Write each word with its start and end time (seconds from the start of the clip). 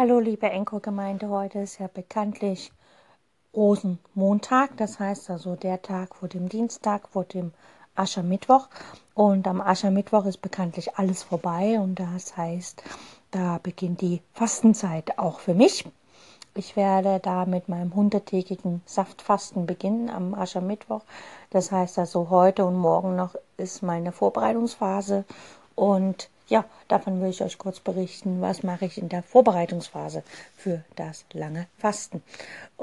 Hallo 0.00 0.18
liebe 0.18 0.50
Enko-Gemeinde, 0.50 1.28
heute 1.28 1.58
ist 1.58 1.78
ja 1.78 1.86
bekanntlich 1.92 2.72
Rosenmontag, 3.54 4.74
das 4.78 4.98
heißt 4.98 5.28
also 5.28 5.56
der 5.56 5.82
Tag 5.82 6.16
vor 6.16 6.26
dem 6.26 6.48
Dienstag, 6.48 7.06
vor 7.06 7.24
dem 7.24 7.52
Aschermittwoch. 7.96 8.68
Und 9.12 9.46
am 9.46 9.60
Aschermittwoch 9.60 10.24
ist 10.24 10.40
bekanntlich 10.40 10.96
alles 10.96 11.22
vorbei 11.22 11.78
und 11.78 12.00
das 12.00 12.34
heißt, 12.34 12.82
da 13.30 13.60
beginnt 13.62 14.00
die 14.00 14.22
Fastenzeit 14.32 15.18
auch 15.18 15.38
für 15.38 15.52
mich. 15.52 15.86
Ich 16.54 16.76
werde 16.76 17.20
da 17.20 17.44
mit 17.44 17.68
meinem 17.68 17.94
hunderttägigen 17.94 18.80
Saftfasten 18.86 19.66
beginnen 19.66 20.08
am 20.08 20.32
Aschermittwoch. 20.32 21.02
Das 21.50 21.72
heißt 21.72 21.98
also 21.98 22.30
heute 22.30 22.64
und 22.64 22.76
morgen 22.78 23.16
noch 23.16 23.34
ist 23.58 23.82
meine 23.82 24.12
Vorbereitungsphase 24.12 25.26
und 25.74 26.30
ja, 26.50 26.64
davon 26.88 27.22
will 27.22 27.30
ich 27.30 27.42
euch 27.42 27.58
kurz 27.58 27.78
berichten, 27.78 28.40
was 28.40 28.64
mache 28.64 28.84
ich 28.84 28.98
in 28.98 29.08
der 29.08 29.22
Vorbereitungsphase 29.22 30.24
für 30.56 30.82
das 30.96 31.24
lange 31.32 31.68
Fasten. 31.78 32.22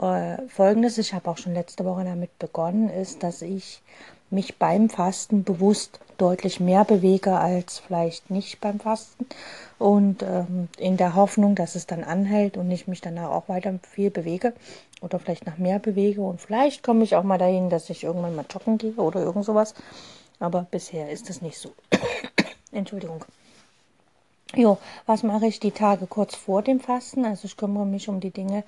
Äh, 0.02 0.48
Folgendes, 0.48 0.98
ich 0.98 1.14
habe 1.14 1.30
auch 1.30 1.38
schon 1.38 1.54
letzte 1.54 1.84
Woche 1.84 2.06
damit 2.06 2.40
begonnen, 2.40 2.90
ist, 2.90 3.24
dass 3.24 3.42
ich 3.42 3.82
mich 4.30 4.58
beim 4.58 4.90
Fasten 4.90 5.44
bewusst 5.44 6.00
deutlich 6.18 6.62
mehr 6.62 6.86
bewege 6.86 7.38
als 7.38 7.80
vielleicht 7.80 8.32
nicht 8.32 8.62
beim 8.62 8.80
Fasten 8.80 9.28
und 9.80 10.24
ähm, 10.24 10.70
in 10.78 10.96
der 10.96 11.16
Hoffnung, 11.16 11.54
dass 11.54 11.76
es 11.76 11.86
dann 11.86 12.04
anhält 12.04 12.56
und 12.56 12.72
ich 12.72 12.88
mich 12.88 13.02
danach 13.02 13.30
auch 13.30 13.50
weiter 13.50 13.78
viel 13.84 14.12
bewege 14.12 14.54
oder 15.02 15.20
vielleicht 15.20 15.46
noch 15.46 15.58
mehr 15.58 15.80
bewege 15.80 16.22
und 16.22 16.40
vielleicht 16.40 16.84
komme 16.84 17.04
ich 17.04 17.16
auch 17.16 17.24
mal 17.24 17.38
dahin, 17.38 17.70
dass 17.70 17.90
ich 17.90 18.06
irgendwann 18.06 18.36
mal 18.36 18.46
joggen 18.50 18.78
gehe 18.78 18.96
oder 18.96 19.22
irgend 19.22 19.46
sowas, 19.46 19.76
aber 20.40 20.66
bisher 20.72 21.12
ist 21.12 21.30
es 21.30 21.42
nicht 21.42 21.58
so. 21.58 21.74
Entschuldigung. 22.72 23.24
Jo, 24.56 24.78
was 25.06 25.24
mache 25.24 25.48
ich 25.48 25.60
die 25.60 25.72
Tage 25.72 26.08
kurz 26.08 26.36
vor 26.36 26.62
dem 26.62 26.80
Fasten? 26.80 27.26
Also 27.26 27.46
ich 27.46 27.58
kümmere 27.58 27.86
mich 27.86 28.08
um 28.08 28.20
die 28.22 28.32
Dinge, 28.32 28.64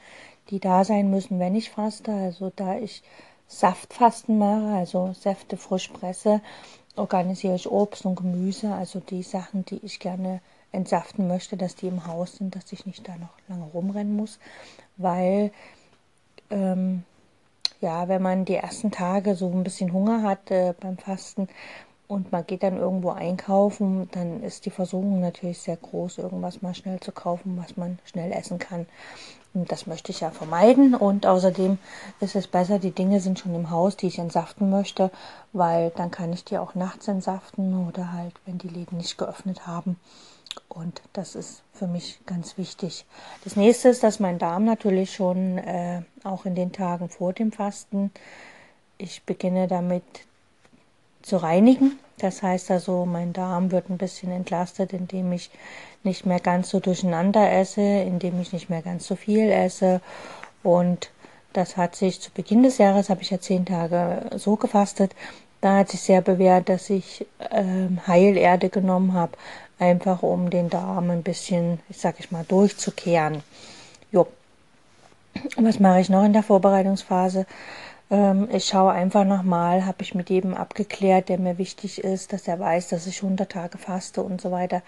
die 0.50 0.60
da 0.60 0.84
sein 0.84 1.10
müssen, 1.10 1.40
wenn 1.40 1.56
ich 1.56 1.70
faste. 1.70 2.12
Also 2.12 2.52
da 2.56 2.78
ich 2.78 3.02
Saftfasten 3.48 4.38
mache, 4.38 4.78
also 4.78 5.14
Säfte 5.14 5.58
frisch 5.58 5.88
presse, 5.88 6.42
organisiere 6.96 7.56
ich 7.56 7.72
Obst 7.72 8.06
und 8.06 8.16
Gemüse, 8.16 8.74
also 8.74 9.00
die 9.00 9.24
Sachen, 9.24 9.66
die 9.66 9.80
ich 9.84 10.00
gerne 10.00 10.42
entsaften 10.72 11.28
möchte, 11.28 11.58
dass 11.58 11.76
die 11.76 11.88
im 11.88 12.06
Haus 12.06 12.36
sind, 12.36 12.56
dass 12.56 12.72
ich 12.72 12.86
nicht 12.86 13.08
da 13.08 13.16
noch 13.16 13.30
lange 13.48 13.72
rumrennen 13.72 14.16
muss, 14.16 14.38
weil 14.98 15.52
ähm, 16.52 17.04
ja, 17.82 18.08
wenn 18.08 18.22
man 18.22 18.46
die 18.46 18.56
ersten 18.56 18.92
Tage 18.92 19.36
so 19.36 19.50
ein 19.50 19.64
bisschen 19.64 19.94
Hunger 19.94 20.24
hat 20.24 20.52
äh, 20.52 20.74
beim 20.80 20.98
Fasten, 20.98 21.48
und 22.10 22.32
man 22.32 22.46
geht 22.46 22.64
dann 22.64 22.76
irgendwo 22.76 23.12
einkaufen, 23.12 24.10
dann 24.14 24.42
ist 24.42 24.66
die 24.66 24.72
Versuchung 24.72 25.22
natürlich 25.22 25.60
sehr 25.60 25.78
groß, 25.78 26.18
irgendwas 26.18 26.64
mal 26.64 26.74
schnell 26.74 27.00
zu 27.00 27.12
kaufen, 27.12 27.56
was 27.62 27.78
man 27.78 28.00
schnell 28.04 28.32
essen 28.32 28.58
kann. 28.58 28.88
Und 29.54 29.72
das 29.72 29.86
möchte 29.86 30.12
ich 30.12 30.22
ja 30.22 30.32
vermeiden. 30.32 30.96
Und 30.96 31.28
außerdem 31.28 31.78
ist 32.20 32.36
es 32.36 32.48
besser, 32.48 32.80
die 32.80 32.92
Dinge 32.92 33.20
sind 33.20 33.38
schon 33.38 33.54
im 33.54 33.70
Haus, 33.70 33.96
die 33.96 34.08
ich 34.08 34.18
entsaften 34.18 34.72
möchte, 34.72 35.12
weil 35.54 35.92
dann 35.92 36.10
kann 36.10 36.34
ich 36.34 36.44
die 36.44 36.58
auch 36.58 36.74
nachts 36.74 37.08
entsaften 37.08 37.88
oder 37.88 38.12
halt, 38.12 38.34
wenn 38.46 38.58
die 38.58 38.70
Läden 38.70 38.98
nicht 38.98 39.20
geöffnet 39.20 39.68
haben. 39.68 39.96
Und 40.68 41.04
das 41.14 41.36
ist 41.36 41.62
für 41.74 41.88
mich 41.88 42.22
ganz 42.26 42.58
wichtig. 42.58 43.06
Das 43.44 43.56
nächste 43.56 43.90
ist, 43.90 44.02
dass 44.02 44.20
mein 44.20 44.40
Darm 44.40 44.66
natürlich 44.66 45.14
schon 45.14 45.60
äh, 45.60 46.02
auch 46.24 46.46
in 46.46 46.56
den 46.56 46.72
Tagen 46.72 47.08
vor 47.08 47.34
dem 47.34 47.52
Fasten, 47.52 48.12
ich 48.98 49.24
beginne 49.24 49.68
damit, 49.68 50.04
zu 51.30 51.38
reinigen. 51.38 51.98
Das 52.18 52.44
heißt 52.44 52.72
also, 52.72 53.06
mein 53.06 53.32
Darm 53.32 53.72
wird 53.72 53.90
ein 53.90 53.98
bisschen 53.98 54.32
entlastet, 54.32 54.92
indem 54.92 55.32
ich 55.32 55.50
nicht 56.04 56.26
mehr 56.26 56.40
ganz 56.40 56.70
so 56.70 56.80
durcheinander 56.80 57.52
esse, 57.52 57.82
indem 57.82 58.42
ich 58.42 58.52
nicht 58.52 58.70
mehr 58.70 58.82
ganz 58.82 59.08
so 59.08 59.16
viel 59.16 59.50
esse. 59.50 60.02
Und 60.64 61.12
das 61.54 61.78
hat 61.78 61.96
sich 61.96 62.20
zu 62.20 62.32
Beginn 62.32 62.64
des 62.64 62.78
Jahres, 62.78 63.10
habe 63.10 63.22
ich 63.22 63.30
ja 63.30 63.40
zehn 63.40 63.66
Tage 63.66 64.30
so 64.38 64.56
gefastet, 64.56 65.16
da 65.62 65.78
hat 65.78 65.90
sich 65.90 66.02
sehr 66.02 66.22
bewährt, 66.22 66.70
dass 66.70 66.90
ich 66.90 67.26
ähm, 67.52 68.00
Heilerde 68.08 68.70
genommen 68.70 69.14
habe, 69.14 69.34
einfach 69.78 70.24
um 70.24 70.50
den 70.50 70.70
Darm 70.70 71.10
ein 71.10 71.24
bisschen, 71.24 71.80
ich 71.90 71.98
sag 71.98 72.20
ich 72.20 72.32
mal, 72.32 72.46
durchzukehren. 72.48 73.44
Jo. 74.12 74.28
Was 75.58 75.80
mache 75.80 76.00
ich 76.00 76.10
noch 76.10 76.24
in 76.24 76.34
der 76.34 76.44
Vorbereitungsphase? 76.44 77.46
Ähm, 78.12 78.48
ich 78.52 78.66
schaue 78.66 78.92
einfach 78.92 79.26
nochmal, 79.26 79.86
habe 79.86 80.02
ich 80.02 80.16
mit 80.16 80.30
jedem 80.30 80.54
abgeklärt, 80.54 81.30
der 81.30 81.40
mir 81.40 81.58
wichtig 81.58 82.04
ist, 82.04 82.34
dass 82.34 82.48
er 82.48 82.60
weiß, 82.60 82.90
dass 82.90 83.08
ich 83.08 83.24
100 83.24 83.52
Tage 83.52 83.78
faste 83.78 84.24
und 84.24 84.42
so 84.42 84.52
weiter. 84.52 84.82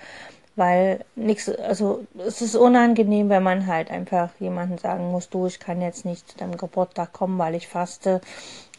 Weil 0.55 1.05
nichts, 1.15 1.49
also 1.49 2.05
es 2.17 2.41
ist 2.41 2.55
unangenehm, 2.55 3.29
wenn 3.29 3.43
man 3.43 3.67
halt 3.67 3.89
einfach 3.89 4.29
jemanden 4.39 4.77
sagen 4.77 5.11
muss, 5.11 5.29
du, 5.29 5.47
ich 5.47 5.59
kann 5.59 5.81
jetzt 5.81 6.03
nicht 6.05 6.29
zu 6.29 6.37
deinem 6.37 6.57
Geburtstag 6.57 7.13
kommen, 7.13 7.39
weil 7.39 7.55
ich 7.55 7.67
faste 7.67 8.21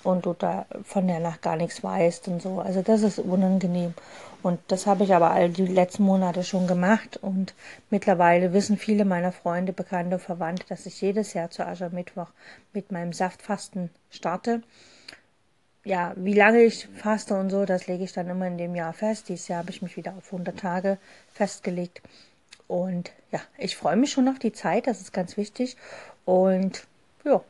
und 0.04 0.26
du 0.26 0.34
da 0.38 0.66
von 0.84 1.06
der 1.06 1.20
Nacht 1.20 1.42
gar 1.42 1.56
nichts 1.56 1.82
weißt 1.82 2.28
und 2.28 2.42
so. 2.42 2.60
Also 2.60 2.82
das 2.82 3.02
ist 3.02 3.18
unangenehm. 3.18 3.94
Und 4.42 4.60
das 4.68 4.86
habe 4.86 5.04
ich 5.04 5.14
aber 5.14 5.30
all 5.30 5.50
die 5.50 5.66
letzten 5.66 6.02
Monate 6.02 6.42
schon 6.42 6.66
gemacht 6.66 7.16
und 7.16 7.54
mittlerweile 7.90 8.52
wissen 8.52 8.76
viele 8.76 9.04
meiner 9.04 9.32
Freunde, 9.32 9.72
Bekannte, 9.72 10.18
Verwandte, 10.18 10.66
dass 10.68 10.86
ich 10.86 11.00
jedes 11.00 11.34
Jahr 11.34 11.50
zu 11.50 11.64
Aschermittwoch 11.64 12.28
mit 12.72 12.90
meinem 12.90 13.12
Saftfasten 13.12 13.90
starte. 14.10 14.62
Ja, 15.84 16.12
wie 16.16 16.34
lange 16.34 16.62
ich 16.62 16.88
faste 16.94 17.34
und 17.34 17.50
so, 17.50 17.64
das 17.64 17.86
lege 17.86 18.04
ich 18.04 18.12
dann 18.12 18.28
immer 18.28 18.46
in 18.46 18.58
dem 18.58 18.74
Jahr 18.74 18.92
fest. 18.92 19.28
Dieses 19.28 19.48
Jahr 19.48 19.60
habe 19.60 19.70
ich 19.70 19.82
mich 19.82 19.96
wieder 19.96 20.14
auf 20.16 20.32
100 20.32 20.58
Tage 20.58 20.98
festgelegt. 21.32 22.02
Und 22.68 23.12
ja, 23.30 23.40
ich 23.58 23.76
freue 23.76 23.96
mich 23.96 24.12
schon 24.12 24.28
auf 24.28 24.38
die 24.38 24.52
Zeit, 24.52 24.86
das 24.86 25.00
ist 25.00 25.12
ganz 25.12 25.36
wichtig. 25.36 25.76
Und 26.24 26.86
ja, 27.24 27.42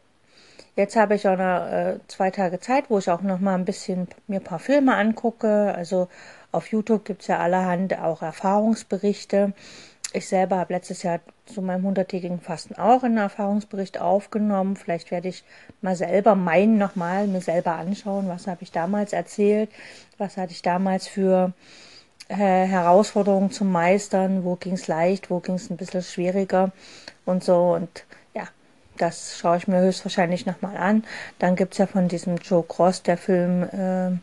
Jetzt 0.75 0.97
habe 0.97 1.15
ich 1.15 1.29
auch 1.29 1.37
noch 1.37 1.67
äh, 1.67 1.99
zwei 2.09 2.31
Tage 2.31 2.59
Zeit, 2.59 2.89
wo 2.89 2.99
ich 2.99 3.11
auch 3.11 3.21
noch 3.21 3.41
mal 3.41 3.55
ein 3.55 3.67
bisschen 3.67 4.09
mir 4.27 4.41
ein 4.41 4.45
paar 4.45 4.59
Filme 4.59 4.95
angucke. 4.97 5.75
Also 5.75 6.09
auf 6.53 6.69
YouTube 6.69 7.05
gibt 7.05 7.23
es 7.23 7.29
ja 7.29 7.39
allerhand 7.39 7.99
auch 7.99 8.23
Erfahrungsberichte. 8.23 9.53
Ich 10.13 10.29
selber 10.29 10.59
habe 10.59 10.75
letztes 10.75 11.03
Jahr 11.03 11.21
zu 11.47 11.63
meinem 11.63 11.85
hunderttägigen 11.85 12.41
Fasten 12.41 12.75
auch 12.75 13.03
einen 13.03 13.17
Erfahrungsbericht 13.17 13.99
aufgenommen. 13.99 14.77
Vielleicht 14.77 15.11
werde 15.11 15.29
ich 15.29 15.43
mal 15.81 15.97
selber 15.97 16.35
meinen 16.35 16.77
nochmal, 16.77 17.27
mir 17.27 17.41
selber 17.41 17.73
anschauen, 17.73 18.29
was 18.29 18.47
habe 18.47 18.63
ich 18.63 18.71
damals 18.71 19.13
erzählt, 19.13 19.71
was 20.19 20.37
hatte 20.37 20.53
ich 20.53 20.63
damals 20.63 21.09
für 21.09 21.55
äh, 22.29 22.37
Herausforderungen 22.37 23.51
zu 23.51 23.65
meistern, 23.65 24.45
wo 24.45 24.57
ging 24.57 24.75
es 24.75 24.87
leicht, 24.87 25.31
wo 25.31 25.41
ging 25.41 25.55
es 25.55 25.71
ein 25.71 25.79
bisschen 25.79 26.03
schwieriger 26.03 26.73
und 27.25 27.43
so. 27.43 27.73
Und 27.73 28.05
das 28.97 29.39
schaue 29.39 29.57
ich 29.57 29.69
mir 29.69 29.81
höchstwahrscheinlich 29.81 30.47
nochmal 30.47 30.77
an. 30.77 31.05
Dann 31.39 31.57
gibt 31.57 31.73
es 31.73 31.79
ja 31.79 31.87
von 31.87 32.09
diesem 32.09 32.37
Joe 32.37 32.65
Cross 32.67 33.03
der 33.03 33.17
Film 33.17 33.63
äh, 33.65 34.19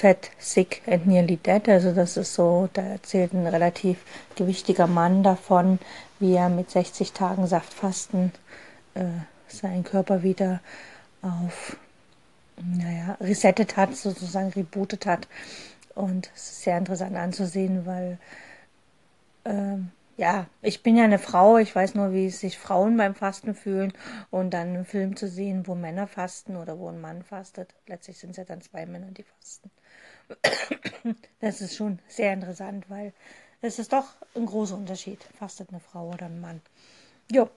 Fat, 0.00 0.30
Sick 0.38 0.80
and 0.86 1.06
Nearly 1.06 1.36
Dead. 1.36 1.68
Also 1.68 1.92
das 1.92 2.16
ist 2.16 2.32
so, 2.32 2.70
da 2.72 2.80
erzählt 2.80 3.34
ein 3.34 3.46
relativ 3.46 3.98
gewichtiger 4.34 4.86
Mann 4.86 5.22
davon, 5.22 5.78
wie 6.20 6.32
er 6.36 6.48
mit 6.48 6.70
60 6.70 7.12
Tagen 7.12 7.46
Saftfasten 7.46 8.32
äh, 8.94 9.04
seinen 9.46 9.84
Körper 9.84 10.22
wieder 10.22 10.60
auf, 11.20 11.76
naja, 12.56 13.18
resettet 13.20 13.76
hat, 13.76 13.94
sozusagen 13.94 14.48
rebootet 14.48 15.04
hat. 15.04 15.28
Und 15.94 16.30
es 16.34 16.44
ist 16.44 16.62
sehr 16.62 16.78
interessant 16.78 17.14
anzusehen, 17.14 17.84
weil 17.84 18.16
ähm, 19.44 19.90
ja, 20.16 20.46
ich 20.62 20.82
bin 20.82 20.96
ja 20.96 21.04
eine 21.04 21.18
Frau, 21.18 21.58
ich 21.58 21.76
weiß 21.76 21.94
nur, 21.94 22.14
wie 22.14 22.30
sich 22.30 22.58
Frauen 22.58 22.96
beim 22.96 23.14
Fasten 23.14 23.54
fühlen 23.54 23.92
und 24.30 24.54
dann 24.54 24.68
einen 24.68 24.86
Film 24.86 25.14
zu 25.14 25.28
sehen, 25.28 25.66
wo 25.66 25.74
Männer 25.74 26.06
fasten 26.06 26.56
oder 26.56 26.78
wo 26.78 26.88
ein 26.88 27.02
Mann 27.02 27.22
fastet. 27.22 27.74
Letztlich 27.86 28.18
sind 28.18 28.30
es 28.30 28.38
ja 28.38 28.44
dann 28.44 28.62
zwei 28.62 28.86
Männer, 28.86 29.10
die 29.10 29.24
fasten. 29.24 29.70
Das 31.40 31.60
ist 31.60 31.76
schon 31.76 31.98
sehr 32.08 32.32
interessant, 32.32 32.84
weil 32.88 33.12
es 33.62 33.78
ist 33.78 33.92
doch 33.92 34.06
ein 34.34 34.46
großer 34.46 34.76
Unterschied. 34.76 35.22
Fastet 35.38 35.70
eine 35.70 35.80
Frau 35.80 36.10
oder 36.10 36.26
ein 36.26 36.40
Mann. 36.40 36.60
Jo. 37.30 37.48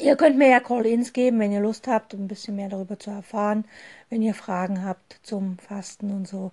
Ihr 0.00 0.16
könnt 0.16 0.36
mir 0.36 0.48
ja 0.48 0.60
Call-ins 0.60 1.12
geben, 1.12 1.38
wenn 1.38 1.52
ihr 1.52 1.60
Lust 1.60 1.86
habt, 1.86 2.12
ein 2.12 2.26
bisschen 2.26 2.56
mehr 2.56 2.68
darüber 2.68 2.98
zu 2.98 3.10
erfahren, 3.10 3.64
wenn 4.10 4.20
ihr 4.20 4.34
Fragen 4.34 4.84
habt 4.84 5.20
zum 5.22 5.58
Fasten 5.58 6.10
und 6.10 6.26
so. 6.26 6.50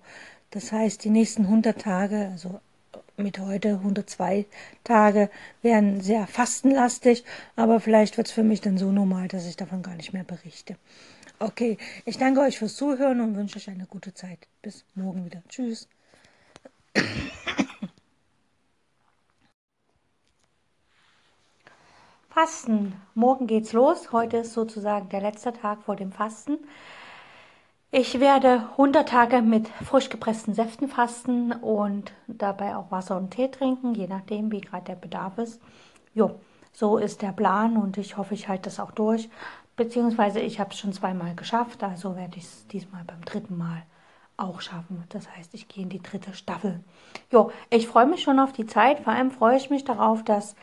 Das 0.50 0.70
heißt, 0.70 1.02
die 1.02 1.10
nächsten 1.10 1.42
100 1.42 1.80
Tage, 1.80 2.28
also 2.30 2.60
mit 3.16 3.40
heute 3.40 3.70
102 3.70 4.46
Tage 4.84 5.30
wären 5.62 6.00
sehr 6.00 6.28
fastenlastig, 6.28 7.24
aber 7.56 7.80
vielleicht 7.80 8.16
wird 8.16 8.28
es 8.28 8.32
für 8.32 8.44
mich 8.44 8.60
dann 8.60 8.78
so 8.78 8.92
normal, 8.92 9.26
dass 9.26 9.46
ich 9.46 9.56
davon 9.56 9.82
gar 9.82 9.96
nicht 9.96 10.12
mehr 10.12 10.24
berichte. 10.24 10.76
Okay, 11.44 11.76
ich 12.06 12.16
danke 12.16 12.40
euch 12.40 12.58
fürs 12.58 12.74
Zuhören 12.74 13.20
und 13.20 13.36
wünsche 13.36 13.58
euch 13.58 13.68
eine 13.68 13.84
gute 13.84 14.14
Zeit. 14.14 14.48
Bis 14.62 14.86
morgen 14.94 15.26
wieder. 15.26 15.42
Tschüss. 15.46 15.90
Fasten. 22.30 22.94
Morgen 23.14 23.46
geht's 23.46 23.74
los. 23.74 24.10
Heute 24.10 24.38
ist 24.38 24.54
sozusagen 24.54 25.10
der 25.10 25.20
letzte 25.20 25.52
Tag 25.52 25.82
vor 25.82 25.96
dem 25.96 26.12
Fasten. 26.12 26.56
Ich 27.90 28.20
werde 28.20 28.70
100 28.78 29.06
Tage 29.06 29.42
mit 29.42 29.68
frisch 29.68 30.08
gepressten 30.08 30.54
Säften 30.54 30.88
fasten 30.88 31.52
und 31.52 32.14
dabei 32.26 32.74
auch 32.74 32.90
Wasser 32.90 33.18
und 33.18 33.32
Tee 33.32 33.48
trinken, 33.48 33.94
je 33.94 34.06
nachdem, 34.06 34.50
wie 34.50 34.62
gerade 34.62 34.84
der 34.86 34.96
Bedarf 34.96 35.36
ist. 35.36 35.60
Jo, 36.14 36.40
so 36.72 36.96
ist 36.96 37.20
der 37.20 37.32
Plan 37.32 37.76
und 37.76 37.98
ich 37.98 38.16
hoffe, 38.16 38.32
ich 38.32 38.48
halte 38.48 38.62
das 38.62 38.80
auch 38.80 38.92
durch. 38.92 39.28
Beziehungsweise 39.76 40.40
ich 40.40 40.60
habe 40.60 40.70
es 40.70 40.78
schon 40.78 40.92
zweimal 40.92 41.34
geschafft, 41.34 41.82
also 41.82 42.16
werde 42.16 42.36
ich 42.36 42.44
es 42.44 42.66
diesmal 42.68 43.04
beim 43.04 43.24
dritten 43.24 43.56
Mal 43.56 43.82
auch 44.36 44.60
schaffen. 44.60 45.04
Das 45.08 45.28
heißt, 45.36 45.54
ich 45.54 45.68
gehe 45.68 45.84
in 45.84 45.90
die 45.90 46.02
dritte 46.02 46.34
Staffel. 46.34 46.80
Jo, 47.30 47.50
ich 47.70 47.86
freue 47.86 48.06
mich 48.06 48.22
schon 48.22 48.38
auf 48.40 48.52
die 48.52 48.66
Zeit. 48.66 49.00
Vor 49.00 49.12
allem 49.12 49.30
freue 49.30 49.56
ich 49.56 49.70
mich 49.70 49.84
darauf, 49.84 50.24
dass 50.24 50.56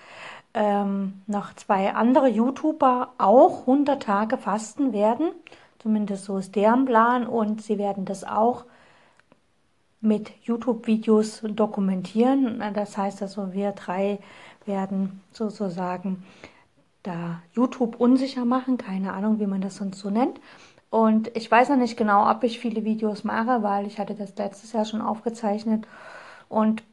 ähm, 0.53 1.21
noch 1.27 1.53
zwei 1.55 1.93
andere 1.93 2.27
YouTuber 2.27 3.13
auch 3.17 3.61
100 3.61 4.01
Tage 4.01 4.37
fasten 4.37 4.93
werden. 4.93 5.31
Zumindest 5.79 6.25
so 6.25 6.37
ist 6.37 6.55
deren 6.55 6.85
Plan 6.85 7.25
und 7.25 7.61
sie 7.61 7.77
werden 7.77 8.05
das 8.05 8.23
auch 8.23 8.65
mit 10.01 10.31
YouTube-Videos 10.43 11.41
dokumentieren. 11.43 12.61
Das 12.73 12.97
heißt 12.97 13.21
also, 13.21 13.53
wir 13.53 13.71
drei 13.71 14.19
werden 14.65 15.21
sozusagen 15.31 16.23
da 17.03 17.41
YouTube 17.53 17.99
unsicher 17.99 18.45
machen. 18.45 18.77
Keine 18.77 19.13
Ahnung, 19.13 19.39
wie 19.39 19.47
man 19.47 19.61
das 19.61 19.77
sonst 19.77 19.99
so 19.99 20.09
nennt. 20.09 20.39
Und 20.89 21.35
ich 21.35 21.49
weiß 21.49 21.69
noch 21.69 21.77
nicht 21.77 21.97
genau, 21.97 22.29
ob 22.29 22.43
ich 22.43 22.59
viele 22.59 22.83
Videos 22.83 23.23
mache, 23.23 23.63
weil 23.63 23.87
ich 23.87 23.97
hatte 23.97 24.13
das 24.13 24.35
letztes 24.35 24.73
Jahr 24.73 24.85
schon 24.85 25.01
aufgezeichnet. 25.01 25.87
Und 26.49 26.83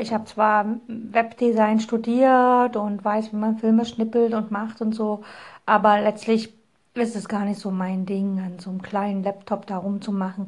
ich 0.00 0.14
habe 0.14 0.24
zwar 0.24 0.64
Webdesign 0.86 1.80
studiert 1.80 2.76
und 2.76 3.04
weiß, 3.04 3.32
wie 3.32 3.36
man 3.36 3.58
Filme 3.58 3.84
schnippelt 3.84 4.34
und 4.34 4.50
macht 4.50 4.80
und 4.80 4.94
so, 4.94 5.22
aber 5.66 6.00
letztlich 6.00 6.54
ist 6.94 7.16
es 7.16 7.28
gar 7.28 7.44
nicht 7.44 7.60
so 7.60 7.70
mein 7.70 8.06
Ding, 8.06 8.40
an 8.40 8.58
so 8.58 8.70
einem 8.70 8.82
kleinen 8.82 9.22
Laptop 9.22 9.66
da 9.66 9.76
rumzumachen 9.76 10.46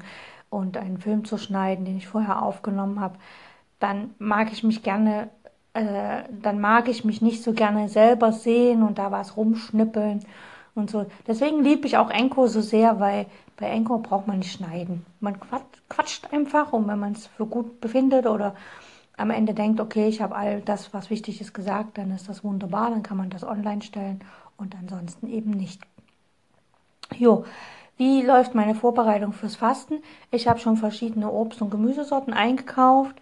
und 0.50 0.76
einen 0.76 0.98
Film 0.98 1.24
zu 1.24 1.38
schneiden, 1.38 1.84
den 1.84 1.96
ich 1.96 2.08
vorher 2.08 2.42
aufgenommen 2.42 3.00
habe. 3.00 3.18
Dann 3.78 4.14
mag 4.18 4.52
ich 4.52 4.64
mich 4.64 4.82
gerne 4.82 5.28
äh, 5.74 6.24
dann 6.30 6.60
mag 6.60 6.88
ich 6.88 7.04
mich 7.04 7.22
nicht 7.22 7.42
so 7.42 7.52
gerne 7.52 7.88
selber 7.88 8.32
sehen 8.32 8.82
und 8.82 8.98
da 8.98 9.10
was 9.10 9.36
rumschnippeln 9.36 10.20
und 10.74 10.90
so. 10.90 11.06
Deswegen 11.26 11.62
liebe 11.62 11.86
ich 11.86 11.96
auch 11.96 12.10
Enko 12.10 12.46
so 12.46 12.60
sehr, 12.60 13.00
weil 13.00 13.26
bei 13.56 13.66
Enko 13.66 13.98
braucht 13.98 14.26
man 14.26 14.38
nicht 14.38 14.52
schneiden. 14.52 15.04
Man 15.20 15.38
quatscht 15.88 16.32
einfach 16.32 16.72
und 16.72 16.88
wenn 16.88 16.98
man 16.98 17.12
es 17.12 17.26
für 17.26 17.46
gut 17.46 17.80
befindet 17.80 18.26
oder 18.26 18.54
am 19.16 19.30
Ende 19.30 19.54
denkt, 19.54 19.80
okay, 19.80 20.08
ich 20.08 20.20
habe 20.20 20.34
all 20.34 20.60
das, 20.62 20.92
was 20.94 21.10
wichtig 21.10 21.40
ist, 21.40 21.54
gesagt, 21.54 21.98
dann 21.98 22.10
ist 22.10 22.28
das 22.28 22.42
wunderbar, 22.44 22.90
dann 22.90 23.02
kann 23.02 23.16
man 23.16 23.30
das 23.30 23.44
online 23.44 23.82
stellen 23.82 24.20
und 24.56 24.74
ansonsten 24.74 25.28
eben 25.28 25.50
nicht. 25.50 25.82
Jo, 27.16 27.44
wie 27.98 28.22
läuft 28.22 28.54
meine 28.54 28.74
Vorbereitung 28.74 29.32
fürs 29.32 29.56
Fasten? 29.56 30.02
Ich 30.30 30.48
habe 30.48 30.58
schon 30.58 30.76
verschiedene 30.76 31.30
Obst- 31.30 31.60
und 31.60 31.70
Gemüsesorten 31.70 32.32
eingekauft 32.32 33.14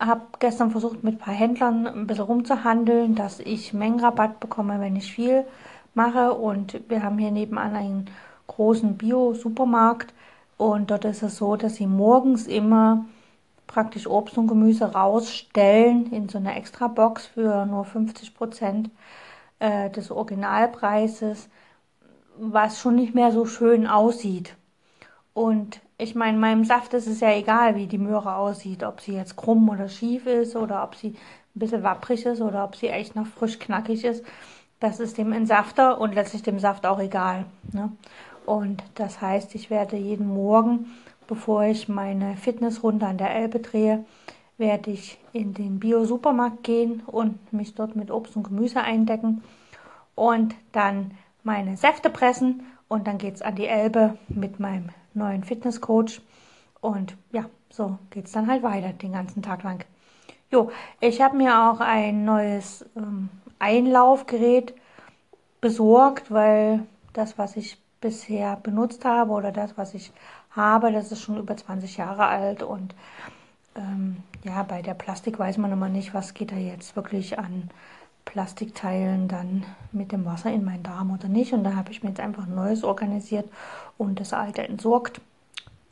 habe 0.00 0.22
gestern 0.38 0.70
versucht, 0.70 1.04
mit 1.04 1.14
ein 1.14 1.18
paar 1.18 1.34
Händlern 1.34 1.86
ein 1.86 2.06
bisschen 2.06 2.24
rumzuhandeln, 2.24 3.14
dass 3.14 3.40
ich 3.40 3.72
Mengenrabatt 3.72 4.40
bekomme, 4.40 4.80
wenn 4.80 4.96
ich 4.96 5.12
viel 5.12 5.44
mache. 5.94 6.34
Und 6.34 6.80
wir 6.88 7.02
haben 7.02 7.18
hier 7.18 7.30
nebenan 7.30 7.74
einen 7.76 8.10
großen 8.46 8.96
Bio-Supermarkt. 8.96 10.12
Und 10.56 10.90
dort 10.90 11.04
ist 11.04 11.22
es 11.22 11.36
so, 11.36 11.56
dass 11.56 11.76
sie 11.76 11.86
morgens 11.86 12.46
immer 12.46 13.04
praktisch 13.66 14.06
Obst 14.06 14.38
und 14.38 14.46
Gemüse 14.46 14.92
rausstellen 14.92 16.12
in 16.12 16.28
so 16.28 16.38
einer 16.38 16.56
Extra-Box 16.56 17.26
für 17.26 17.66
nur 17.66 17.84
50 17.84 18.34
Prozent 18.34 18.90
äh, 19.58 19.90
des 19.90 20.10
Originalpreises, 20.10 21.48
was 22.38 22.80
schon 22.80 22.96
nicht 22.96 23.14
mehr 23.14 23.32
so 23.32 23.46
schön 23.46 23.86
aussieht. 23.86 24.56
Und 25.32 25.80
ich 26.04 26.14
meine, 26.14 26.38
meinem 26.38 26.64
Saft 26.64 26.92
ist 26.94 27.06
es 27.06 27.20
ja 27.20 27.30
egal, 27.30 27.74
wie 27.76 27.86
die 27.86 27.98
Möhre 27.98 28.36
aussieht, 28.36 28.84
ob 28.84 29.00
sie 29.00 29.14
jetzt 29.14 29.36
krumm 29.36 29.68
oder 29.70 29.88
schief 29.88 30.26
ist 30.26 30.54
oder 30.54 30.84
ob 30.84 30.94
sie 30.94 31.08
ein 31.08 31.58
bisschen 31.58 31.82
wapprig 31.82 32.26
ist 32.26 32.42
oder 32.42 32.62
ob 32.64 32.76
sie 32.76 32.88
echt 32.88 33.16
noch 33.16 33.26
frisch 33.26 33.58
knackig 33.58 34.04
ist. 34.04 34.22
Das 34.80 35.00
ist 35.00 35.16
dem 35.16 35.32
Entsafter 35.32 35.98
und 35.98 36.14
letztlich 36.14 36.42
dem 36.42 36.58
Saft 36.58 36.84
auch 36.84 37.00
egal. 37.00 37.46
Ne? 37.72 37.90
Und 38.44 38.82
das 38.96 39.22
heißt, 39.22 39.54
ich 39.54 39.70
werde 39.70 39.96
jeden 39.96 40.26
Morgen, 40.26 40.92
bevor 41.26 41.64
ich 41.64 41.88
meine 41.88 42.36
Fitnessrunde 42.36 43.06
an 43.06 43.16
der 43.16 43.34
Elbe 43.34 43.60
drehe, 43.60 44.04
werde 44.58 44.90
ich 44.90 45.18
in 45.32 45.54
den 45.54 45.80
Bio-Supermarkt 45.80 46.62
gehen 46.64 47.02
und 47.06 47.50
mich 47.52 47.74
dort 47.74 47.96
mit 47.96 48.10
Obst 48.10 48.36
und 48.36 48.44
Gemüse 48.44 48.82
eindecken 48.82 49.42
und 50.14 50.54
dann 50.72 51.12
meine 51.42 51.78
Säfte 51.78 52.10
pressen 52.10 52.62
und 52.88 53.06
dann 53.06 53.16
geht 53.16 53.36
es 53.36 53.42
an 53.42 53.56
die 53.56 53.66
Elbe 53.66 54.18
mit 54.28 54.60
meinem 54.60 54.90
neuen 55.14 55.44
Fitnesscoach. 55.44 56.20
Und 56.80 57.16
ja, 57.32 57.46
so 57.70 57.98
geht 58.10 58.26
es 58.26 58.32
dann 58.32 58.46
halt 58.46 58.62
weiter 58.62 58.92
den 58.92 59.12
ganzen 59.12 59.42
Tag 59.42 59.62
lang. 59.62 59.84
Jo, 60.50 60.70
ich 61.00 61.20
habe 61.20 61.36
mir 61.36 61.70
auch 61.70 61.80
ein 61.80 62.24
neues 62.24 62.84
ähm, 62.96 63.28
Einlaufgerät 63.58 64.74
besorgt, 65.60 66.30
weil 66.30 66.86
das, 67.12 67.38
was 67.38 67.56
ich 67.56 67.78
bisher 68.00 68.56
benutzt 68.56 69.04
habe 69.04 69.32
oder 69.32 69.50
das, 69.50 69.78
was 69.78 69.94
ich 69.94 70.12
habe, 70.50 70.92
das 70.92 71.10
ist 71.10 71.22
schon 71.22 71.38
über 71.38 71.56
20 71.56 71.96
Jahre 71.96 72.26
alt 72.26 72.62
und 72.62 72.94
ähm, 73.74 74.18
ja, 74.44 74.62
bei 74.62 74.82
der 74.82 74.94
Plastik 74.94 75.38
weiß 75.38 75.56
man 75.58 75.72
immer 75.72 75.88
nicht, 75.88 76.14
was 76.14 76.34
geht 76.34 76.52
da 76.52 76.56
jetzt 76.56 76.96
wirklich 76.96 77.38
an 77.38 77.70
Plastikteilen 78.24 79.28
dann 79.28 79.64
mit 79.92 80.12
dem 80.12 80.24
Wasser 80.24 80.52
in 80.52 80.64
meinen 80.64 80.82
Darm 80.82 81.12
oder 81.12 81.28
nicht. 81.28 81.52
Und 81.52 81.64
da 81.64 81.74
habe 81.74 81.90
ich 81.90 82.02
mir 82.02 82.10
jetzt 82.10 82.20
einfach 82.20 82.46
ein 82.46 82.54
neues 82.54 82.84
organisiert 82.84 83.48
und 83.98 84.20
das 84.20 84.32
alte 84.32 84.66
entsorgt. 84.66 85.20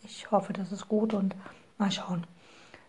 Ich 0.04 0.30
hoffe, 0.30 0.52
das 0.52 0.72
ist 0.72 0.88
gut 0.88 1.14
und 1.14 1.34
mal 1.78 1.90
schauen. 1.90 2.24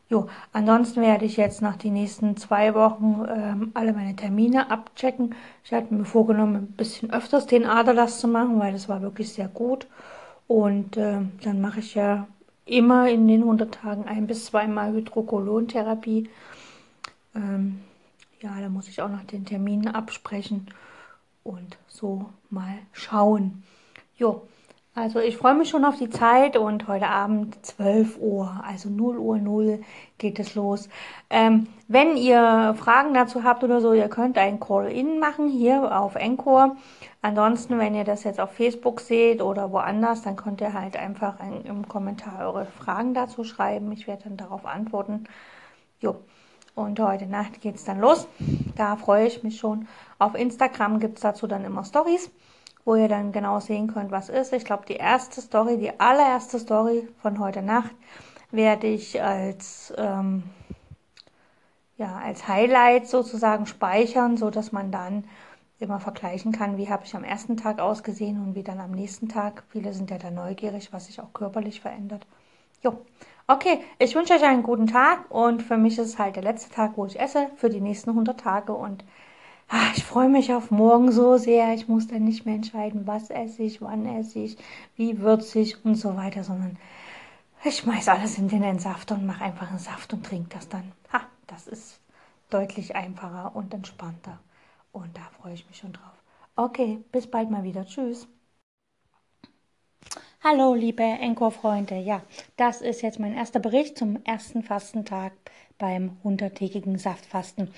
Jo, 0.09 0.27
ansonsten 0.51 1.01
werde 1.01 1.25
ich 1.25 1.37
jetzt 1.37 1.61
nach 1.61 1.77
den 1.77 1.93
nächsten 1.93 2.37
zwei 2.37 2.73
Wochen 2.75 3.25
ähm, 3.29 3.71
alle 3.73 3.93
meine 3.93 4.15
Termine 4.15 4.69
abchecken. 4.69 5.33
Ich 5.63 5.73
hatte 5.73 5.93
mir 5.93 6.05
vorgenommen, 6.05 6.55
ein 6.55 6.67
bisschen 6.67 7.11
öfters 7.11 7.47
den 7.47 7.65
Aderlass 7.65 8.19
zu 8.19 8.27
machen, 8.27 8.59
weil 8.59 8.73
das 8.73 8.89
war 8.89 9.01
wirklich 9.01 9.33
sehr 9.33 9.47
gut. 9.47 9.87
Und 10.47 10.97
äh, 10.97 11.19
dann 11.43 11.61
mache 11.61 11.79
ich 11.79 11.95
ja 11.95 12.27
immer 12.65 13.09
in 13.09 13.27
den 13.27 13.41
100 13.41 13.73
Tagen 13.73 14.05
ein 14.05 14.27
bis 14.27 14.45
zweimal 14.45 14.93
Hydrokolontherapie. 14.93 16.29
Ähm, 17.35 17.79
ja, 18.43 18.59
da 18.59 18.67
muss 18.67 18.89
ich 18.89 19.01
auch 19.01 19.09
noch 19.09 19.23
den 19.23 19.45
Termin 19.45 19.87
absprechen 19.87 20.67
und 21.43 21.77
so 21.87 22.29
mal 22.49 22.77
schauen. 22.91 23.63
Jo, 24.17 24.47
also 24.95 25.19
ich 25.19 25.37
freue 25.37 25.55
mich 25.55 25.69
schon 25.69 25.85
auf 25.85 25.97
die 25.97 26.09
Zeit 26.09 26.57
und 26.57 26.87
heute 26.89 27.07
Abend 27.07 27.65
12 27.65 28.17
Uhr, 28.19 28.61
also 28.67 28.89
0 28.89 29.17
Uhr 29.17 29.37
0 29.37 29.81
geht 30.17 30.39
es 30.39 30.55
los. 30.55 30.89
Ähm, 31.29 31.67
wenn 31.87 32.17
ihr 32.17 32.75
Fragen 32.77 33.13
dazu 33.13 33.43
habt 33.45 33.63
oder 33.63 33.79
so, 33.79 33.93
ihr 33.93 34.09
könnt 34.09 34.37
ein 34.37 34.59
Call-In 34.59 35.19
machen 35.19 35.47
hier 35.47 35.97
auf 35.97 36.15
Encore. 36.15 36.75
Ansonsten, 37.21 37.79
wenn 37.79 37.95
ihr 37.95 38.03
das 38.03 38.25
jetzt 38.25 38.41
auf 38.41 38.51
Facebook 38.51 38.99
seht 38.99 39.41
oder 39.41 39.71
woanders, 39.71 40.21
dann 40.21 40.35
könnt 40.35 40.59
ihr 40.59 40.73
halt 40.73 40.97
einfach 40.97 41.39
ein, 41.39 41.61
im 41.63 41.87
Kommentar 41.87 42.41
eure 42.41 42.65
Fragen 42.65 43.13
dazu 43.13 43.45
schreiben. 43.45 43.91
Ich 43.93 44.05
werde 44.05 44.25
dann 44.25 44.37
darauf 44.37 44.65
antworten. 44.65 45.23
Jo. 46.01 46.17
Und 46.75 46.99
heute 46.99 47.27
Nacht 47.27 47.61
geht 47.61 47.75
es 47.75 47.83
dann 47.83 47.99
los. 47.99 48.27
Da 48.75 48.95
freue 48.95 49.27
ich 49.27 49.43
mich 49.43 49.59
schon. 49.59 49.87
Auf 50.17 50.33
Instagram 50.33 50.99
gibt 50.99 51.17
es 51.17 51.21
dazu 51.21 51.45
dann 51.45 51.65
immer 51.65 51.83
Stories, 51.83 52.31
wo 52.83 52.95
ihr 52.95 53.07
dann 53.07 53.31
genau 53.31 53.59
sehen 53.59 53.93
könnt, 53.93 54.11
was 54.11 54.29
ist. 54.29 54.53
Ich 54.53 54.65
glaube, 54.65 54.85
die 54.87 54.95
erste 54.95 55.41
Story, 55.41 55.77
die 55.77 55.99
allererste 55.99 56.57
Story 56.57 57.07
von 57.21 57.39
heute 57.39 57.61
Nacht 57.61 57.91
werde 58.49 58.87
ich 58.87 59.21
als, 59.21 59.93
ähm, 59.97 60.43
ja, 61.97 62.15
als 62.17 62.47
Highlight 62.47 63.07
sozusagen 63.07 63.67
speichern, 63.67 64.37
so 64.37 64.49
dass 64.49 64.71
man 64.71 64.91
dann 64.91 65.25
immer 65.79 65.99
vergleichen 65.99 66.51
kann, 66.51 66.77
wie 66.77 66.89
habe 66.89 67.05
ich 67.05 67.15
am 67.15 67.23
ersten 67.23 67.57
Tag 67.57 67.79
ausgesehen 67.79 68.41
und 68.41 68.55
wie 68.55 68.63
dann 68.63 68.79
am 68.79 68.91
nächsten 68.91 69.29
Tag. 69.29 69.63
Viele 69.69 69.93
sind 69.93 70.09
ja 70.09 70.17
da 70.17 70.31
neugierig, 70.31 70.93
was 70.93 71.05
sich 71.05 71.21
auch 71.21 71.33
körperlich 71.33 71.81
verändert. 71.81 72.25
Jo, 72.81 72.97
okay, 73.47 73.79
ich 73.99 74.15
wünsche 74.15 74.33
euch 74.33 74.43
einen 74.43 74.63
guten 74.63 74.87
Tag 74.87 75.29
und 75.29 75.61
für 75.61 75.77
mich 75.77 75.97
ist 75.97 76.07
es 76.07 76.19
halt 76.19 76.35
der 76.35 76.43
letzte 76.43 76.73
Tag, 76.73 76.93
wo 76.95 77.05
ich 77.05 77.19
esse 77.19 77.49
für 77.55 77.69
die 77.69 77.81
nächsten 77.81 78.11
100 78.11 78.39
Tage 78.39 78.73
und 78.73 79.03
ach, 79.69 79.95
ich 79.95 80.03
freue 80.03 80.29
mich 80.29 80.53
auf 80.53 80.71
morgen 80.71 81.11
so 81.11 81.37
sehr. 81.37 81.73
Ich 81.73 81.87
muss 81.87 82.07
dann 82.07 82.23
nicht 82.23 82.45
mehr 82.45 82.55
entscheiden, 82.55 83.07
was 83.07 83.29
esse 83.29 83.63
ich, 83.63 83.81
wann 83.81 84.05
esse 84.05 84.39
ich, 84.39 84.57
wie 84.95 85.19
würzig 85.19 85.83
und 85.85 85.95
so 85.95 86.15
weiter, 86.15 86.43
sondern 86.43 86.77
ich 87.63 87.77
schmeiß 87.77 88.09
alles 88.09 88.37
in 88.37 88.49
den 88.49 88.63
Entsafter 88.63 89.15
und 89.15 89.25
mache 89.25 89.43
einfach 89.43 89.69
einen 89.69 89.79
Saft 89.79 90.13
und 90.13 90.25
trinke 90.25 90.49
das 90.49 90.69
dann. 90.69 90.91
Ha, 91.11 91.21
das 91.47 91.67
ist 91.67 91.99
deutlich 92.49 92.95
einfacher 92.95 93.55
und 93.55 93.73
entspannter 93.73 94.39
und 94.91 95.17
da 95.17 95.21
freue 95.41 95.53
ich 95.53 95.67
mich 95.67 95.77
schon 95.77 95.93
drauf. 95.93 96.23
Okay, 96.55 97.03
bis 97.11 97.29
bald 97.29 97.49
mal 97.49 97.63
wieder. 97.63 97.85
Tschüss. 97.85 98.27
Hallo, 100.45 100.73
liebe 100.73 101.03
Encore-Freunde. 101.03 101.95
Ja, 101.95 102.21
das 102.57 102.81
ist 102.81 103.01
jetzt 103.01 103.17
mein 103.17 103.33
erster 103.33 103.61
Bericht 103.61 103.97
zum 103.97 104.19
ersten 104.25 104.61
Fastentag 104.61 105.31
beim 105.77 106.17
hunderttägigen 106.21 106.97
Saftfasten. 106.97 107.69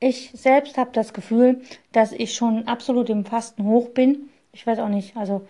Ich 0.00 0.30
selbst 0.32 0.78
habe 0.78 0.88
das 0.94 1.12
Gefühl, 1.12 1.60
dass 1.92 2.12
ich 2.12 2.32
schon 2.32 2.66
absolut 2.66 3.10
im 3.10 3.26
Fasten 3.26 3.64
hoch 3.64 3.90
bin. 3.90 4.30
Ich 4.54 4.66
weiß 4.66 4.78
auch 4.78 4.88
nicht, 4.88 5.14
also 5.18 5.46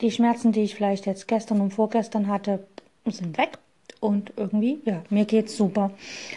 die 0.00 0.10
Schmerzen, 0.10 0.52
die 0.52 0.62
ich 0.62 0.74
vielleicht 0.74 1.04
jetzt 1.04 1.28
gestern 1.28 1.60
und 1.60 1.72
vorgestern 1.72 2.28
hatte, 2.28 2.66
sind 3.04 3.36
weg. 3.36 3.58
Und 4.00 4.32
irgendwie, 4.38 4.80
ja, 4.86 5.02
mir 5.10 5.26
geht's 5.26 5.54
super. 5.54 5.90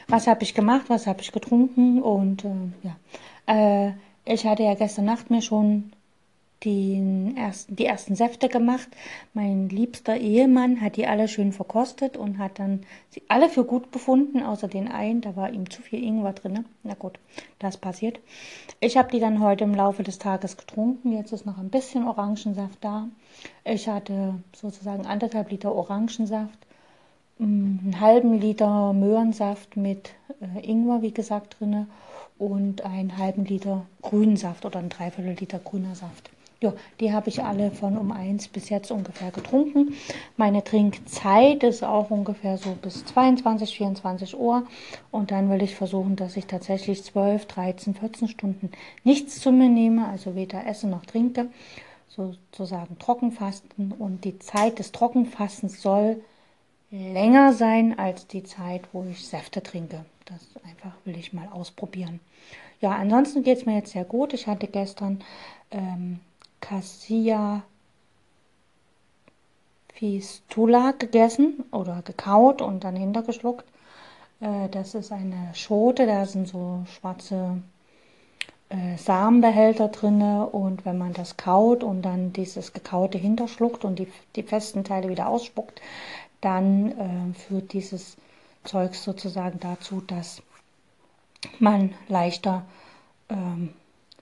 Was 0.09 0.27
habe 0.27 0.43
ich 0.43 0.53
gemacht? 0.55 0.89
Was 0.89 1.07
habe 1.07 1.21
ich 1.21 1.31
getrunken? 1.31 2.01
Und 2.01 2.43
äh, 2.43 2.50
ja, 2.83 3.88
äh, 3.88 3.93
Ich 4.25 4.45
hatte 4.45 4.63
ja 4.63 4.74
gestern 4.74 5.05
Nacht 5.05 5.31
mir 5.31 5.41
schon 5.41 5.93
den 6.66 7.38
ersten, 7.38 7.75
die 7.75 7.86
ersten 7.86 8.16
Säfte 8.16 8.50
gemacht. 8.50 8.89
Mein 9.34 9.70
liebster 9.70 10.18
Ehemann 10.18 10.82
hat 10.82 10.98
die 10.98 11.08
alle 11.08 11.28
schön 11.28 11.54
verkostet 11.54 12.18
und 12.18 12.38
hat 12.38 12.60
dann 12.60 12.82
sie 13.10 13.22
alle 13.30 13.50
für 13.50 13.63
gut 13.63 13.92
befunden, 13.92 14.44
außer 14.44 14.68
den 14.68 14.89
einen, 14.89 15.22
da 15.22 15.36
war 15.36 15.51
ihm 15.51 15.70
zu 15.70 15.82
viel 15.82 16.04
Ingwer 16.04 16.34
drin. 16.34 16.66
Na 16.84 16.96
gut, 16.96 17.20
das 17.60 17.78
passiert. 17.78 18.20
Ich 18.82 18.98
habe 18.98 19.12
die 19.12 19.20
dann 19.20 19.42
heute 19.42 19.63
im 19.63 19.74
Laufe 19.74 20.04
des 20.04 20.20
Tages 20.20 20.58
getrunken. 20.58 21.13
Jetzt 21.13 21.32
ist 21.32 21.46
noch 21.46 21.58
ein 21.58 21.70
bisschen 21.70 22.06
Orangensaft 22.06 22.78
da. 22.82 23.08
Ich 23.63 23.88
hatte 23.88 24.36
sozusagen 24.54 25.06
anderthalb 25.06 25.50
Liter 25.51 25.74
Orangensaft, 25.74 26.60
mm, 27.38 27.44
einen 27.84 28.00
halben 28.01 28.39
Liter 28.39 28.92
Möhrensaft 28.92 29.78
mit 29.78 30.12
äh, 30.42 30.70
Ingwer, 30.70 31.01
wie 31.01 31.13
gesagt, 31.13 31.58
drin 31.60 31.88
und 32.38 32.84
einen 32.84 33.18
halben 33.18 33.46
Liter 33.46 33.86
Grünsaft 34.01 34.66
oder 34.66 34.80
ein 34.80 34.89
Dreiviertel 34.89 35.36
Liter 35.39 35.60
grüner 35.60 35.96
Saft. 35.96 36.32
Ja, 36.62 36.74
die 37.00 37.13
habe 37.13 37.30
ich 37.30 37.42
alle 37.42 37.72
von 37.72 37.98
um 37.98 38.12
eins 38.12 38.50
bis 38.50 38.68
jetzt 38.68 38.92
ungefähr 38.92 39.32
getrunken. 39.32 39.94
Meine 40.36 40.62
Trinkzeit 40.62 41.63
ist 41.63 41.84
auch 41.84 42.10
ungefähr 42.10 42.58
so 42.58 42.72
bis 42.82 43.06
22, 43.06 43.78
24 43.78 44.38
Uhr. 44.38 44.68
Und 45.10 45.32
dann 45.32 45.50
will 45.50 45.63
ich 45.63 45.75
versuchen, 45.75 46.18
dass 46.18 46.36
ich 46.36 46.48
tatsächlich 46.48 47.01
12, 47.01 47.46
13, 47.46 47.96
14 47.96 48.28
Stunden 48.28 48.72
nichts 49.06 49.39
zu 49.39 49.54
mir 49.54 49.70
nehme, 49.70 50.10
also 50.10 50.36
weder 50.36 50.68
esse 50.68 50.88
noch 50.89 51.06
trinke. 51.06 51.48
Sozusagen 52.10 53.00
Trockenfasten. 53.00 53.94
Und 53.94 54.25
die 54.25 54.38
Zeit 54.39 54.80
des 54.80 54.92
Trockenfastens 54.92 55.82
soll 55.82 56.22
länger 56.92 57.54
sein 57.54 57.98
als 57.98 58.28
die 58.28 58.44
Zeit, 58.44 58.82
wo 58.92 59.06
ich 59.10 59.25
Säfte 59.25 59.63
trinke. 59.63 60.04
Das 60.25 60.42
einfach 60.70 60.92
will 61.06 61.18
ich 61.18 61.32
mal 61.32 61.48
ausprobieren. 61.54 62.20
Ja, 62.82 62.92
ansonsten 62.92 63.44
geht 63.44 63.60
es 63.60 63.66
mir 63.66 63.75
jetzt 63.75 63.94
sehr 63.94 64.04
gut. 64.06 64.34
Ich 64.34 64.48
hatte 64.48 64.68
gestern 64.68 65.22
ähm, 65.72 66.20
Cassia 66.60 67.63
Fistula 69.94 70.94
gegessen 70.98 71.66
oder 71.72 72.01
gekaut 72.04 72.62
und 72.62 72.84
dann 72.86 72.96
hintergeschluckt. 72.96 73.66
Äh, 74.39 74.70
das 74.70 74.96
ist 74.96 75.12
eine 75.12 75.54
Schote, 75.54 76.06
da 76.06 76.25
sind 76.25 76.48
so 76.48 76.86
schwarze 76.86 77.62
äh, 78.70 78.98
Samenbehälter 78.98 79.89
drin 79.89 80.22
und 80.22 80.86
wenn 80.86 80.98
man 80.98 81.13
das 81.13 81.36
kaut 81.36 81.84
und 81.84 82.04
dann 82.04 82.32
dieses 82.34 82.72
gekaute 82.72 83.18
hinterschluckt 83.18 83.84
und 83.84 84.00
die, 84.00 84.08
die 84.36 84.44
festen 84.44 84.84
Teile 84.84 85.10
wieder 85.10 85.28
ausspuckt, 85.28 85.82
dann 86.39 86.92
äh, 86.92 87.34
führt 87.34 87.74
dieses 87.74 88.16
Zeug 88.63 88.96
sozusagen 88.96 89.60
dazu, 89.60 90.01
dass 90.01 90.42
man 91.60 91.94
leichter 92.08 92.66
ähm, 93.30 93.74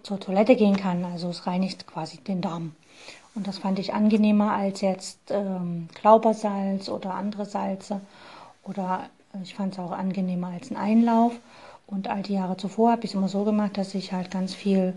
zur 0.08 0.20
Toilette 0.22 0.56
gehen 0.56 0.78
kann. 0.78 1.04
Also 1.04 1.30
es 1.30 1.46
reinigt 1.46 1.86
quasi 1.86 2.18
den 2.18 2.42
Darm. 2.42 2.74
Und 3.36 3.46
das 3.46 3.60
fand 3.60 3.78
ich 3.78 3.94
angenehmer 3.94 4.54
als 4.54 4.82
jetzt 4.82 5.20
ähm, 5.30 5.90
Glaubersalz 6.00 6.88
oder 6.90 7.14
andere 7.14 7.46
Salze. 7.46 8.00
Oder 8.64 9.10
äh, 9.34 9.44
ich 9.44 9.54
fand 9.54 9.74
es 9.74 9.80
auch 9.80 9.92
angenehmer 9.92 10.48
als 10.48 10.72
ein 10.72 10.78
Einlauf. 10.78 11.34
Und 11.86 12.08
all 12.08 12.24
die 12.24 12.34
Jahre 12.34 12.58
zuvor 12.58 12.92
habe 12.92 13.04
ich 13.04 13.12
es 13.12 13.16
immer 13.16 13.28
so 13.28 13.44
gemacht, 13.44 13.78
dass 13.78 13.94
ich 13.96 14.14
halt 14.14 14.32
ganz 14.32 14.54
viel 14.54 14.94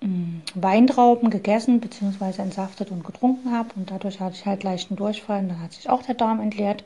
mh, 0.00 0.08
mm, 0.08 0.42
Weintrauben 0.54 1.30
gegessen 1.30 1.80
bzw. 1.80 2.40
entsaftet 2.42 2.92
und 2.92 3.04
getrunken 3.04 3.50
habe. 3.52 3.70
Und 3.74 3.90
dadurch 3.90 4.20
hatte 4.20 4.36
ich 4.36 4.46
halt 4.46 4.62
leichten 4.62 4.94
Durchfall 4.94 5.40
und 5.42 5.48
dann 5.48 5.60
hat 5.60 5.72
sich 5.72 5.90
auch 5.90 6.02
der 6.02 6.14
Darm 6.14 6.40
entleert. 6.40 6.84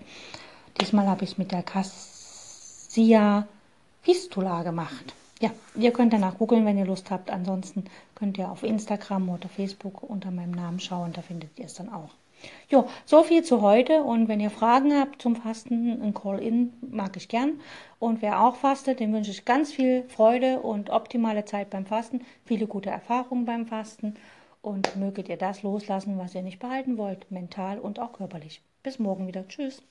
Diesmal 0.80 1.06
habe 1.06 1.24
ich 1.24 1.32
es 1.32 1.38
mit 1.38 1.52
der 1.52 1.62
Cassia 1.62 3.46
Fistula 4.02 4.62
gemacht. 4.62 5.14
Ja, 5.40 5.50
ihr 5.74 5.90
könnt 5.92 6.12
danach 6.12 6.36
googeln, 6.36 6.66
wenn 6.66 6.76
ihr 6.76 6.84
Lust 6.84 7.10
habt. 7.10 7.30
Ansonsten 7.30 7.84
könnt 8.14 8.36
ihr 8.36 8.50
auf 8.50 8.62
Instagram 8.62 9.30
oder 9.30 9.48
Facebook 9.48 10.02
unter 10.02 10.30
meinem 10.30 10.50
Namen 10.50 10.80
schauen, 10.80 11.12
da 11.12 11.22
findet 11.22 11.58
ihr 11.58 11.64
es 11.64 11.74
dann 11.74 11.88
auch. 11.88 12.10
Jo, 12.68 12.86
so 13.04 13.22
viel 13.22 13.42
zu 13.42 13.60
heute 13.60 14.02
und 14.02 14.28
wenn 14.28 14.40
ihr 14.40 14.50
Fragen 14.50 14.94
habt 14.94 15.20
zum 15.20 15.36
Fasten, 15.36 16.00
ein 16.02 16.14
Call-In 16.14 16.72
mag 16.80 17.16
ich 17.16 17.28
gern. 17.28 17.60
Und 17.98 18.22
wer 18.22 18.42
auch 18.42 18.56
fastet, 18.56 19.00
dem 19.00 19.12
wünsche 19.12 19.30
ich 19.30 19.44
ganz 19.44 19.72
viel 19.72 20.04
Freude 20.08 20.60
und 20.60 20.90
optimale 20.90 21.44
Zeit 21.44 21.70
beim 21.70 21.86
Fasten, 21.86 22.22
viele 22.44 22.66
gute 22.66 22.90
Erfahrungen 22.90 23.44
beim 23.44 23.66
Fasten 23.66 24.14
und 24.62 24.96
möget 24.96 25.28
ihr 25.28 25.36
das 25.36 25.62
loslassen, 25.62 26.18
was 26.18 26.34
ihr 26.34 26.42
nicht 26.42 26.58
behalten 26.58 26.98
wollt, 26.98 27.30
mental 27.30 27.78
und 27.78 27.98
auch 27.98 28.12
körperlich. 28.12 28.62
Bis 28.82 28.98
morgen 28.98 29.26
wieder. 29.26 29.46
Tschüss. 29.48 29.82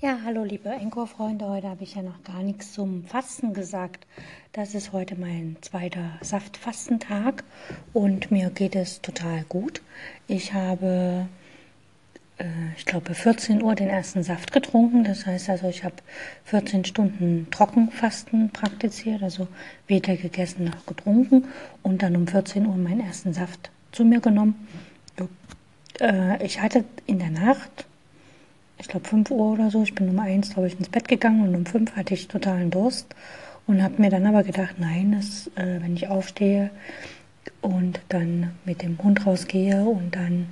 Ja, 0.00 0.18
hallo 0.24 0.44
liebe 0.44 0.70
Encore-Freunde, 0.70 1.46
heute 1.46 1.68
habe 1.68 1.82
ich 1.82 1.94
ja 1.94 2.02
noch 2.02 2.22
gar 2.24 2.42
nichts 2.42 2.72
zum 2.72 3.04
Fasten 3.04 3.52
gesagt. 3.52 4.06
Das 4.52 4.74
ist 4.74 4.92
heute 4.92 5.14
mein 5.14 5.56
zweiter 5.60 6.18
Saftfastentag 6.22 7.44
und 7.92 8.30
mir 8.30 8.48
geht 8.48 8.76
es 8.76 9.02
total 9.02 9.44
gut. 9.48 9.82
Ich 10.26 10.54
habe, 10.54 11.26
äh, 12.38 12.44
ich 12.78 12.86
glaube, 12.86 13.14
14 13.14 13.62
Uhr 13.62 13.74
den 13.74 13.88
ersten 13.88 14.22
Saft 14.22 14.52
getrunken. 14.52 15.04
Das 15.04 15.26
heißt 15.26 15.50
also, 15.50 15.68
ich 15.68 15.84
habe 15.84 15.96
14 16.44 16.86
Stunden 16.86 17.48
Trockenfasten 17.50 18.50
praktiziert, 18.50 19.22
also 19.22 19.48
weder 19.86 20.16
gegessen 20.16 20.64
noch 20.64 20.86
getrunken 20.86 21.46
und 21.82 22.02
dann 22.02 22.16
um 22.16 22.26
14 22.26 22.66
Uhr 22.66 22.76
meinen 22.76 23.00
ersten 23.00 23.34
Saft 23.34 23.70
zu 23.92 24.04
mir 24.04 24.20
genommen. 24.20 24.66
Äh, 26.00 26.44
ich 26.44 26.60
hatte 26.60 26.84
in 27.06 27.18
der 27.18 27.30
Nacht 27.30 27.86
ich 28.78 28.88
glaube 28.88 29.08
5 29.08 29.30
Uhr 29.30 29.52
oder 29.52 29.70
so. 29.70 29.82
Ich 29.82 29.94
bin 29.94 30.08
um 30.08 30.18
1, 30.18 30.50
glaube 30.50 30.68
ich, 30.68 30.78
ins 30.78 30.88
Bett 30.88 31.08
gegangen 31.08 31.48
und 31.48 31.54
um 31.54 31.66
5 31.66 31.96
hatte 31.96 32.14
ich 32.14 32.28
totalen 32.28 32.70
Durst 32.70 33.14
und 33.66 33.82
habe 33.82 34.00
mir 34.00 34.10
dann 34.10 34.26
aber 34.26 34.42
gedacht, 34.42 34.76
nein, 34.78 35.12
das, 35.12 35.48
äh, 35.56 35.80
wenn 35.80 35.96
ich 35.96 36.08
aufstehe 36.08 36.70
und 37.60 38.00
dann 38.08 38.52
mit 38.64 38.82
dem 38.82 38.98
Hund 39.02 39.26
rausgehe 39.26 39.84
und 39.84 40.14
dann 40.14 40.48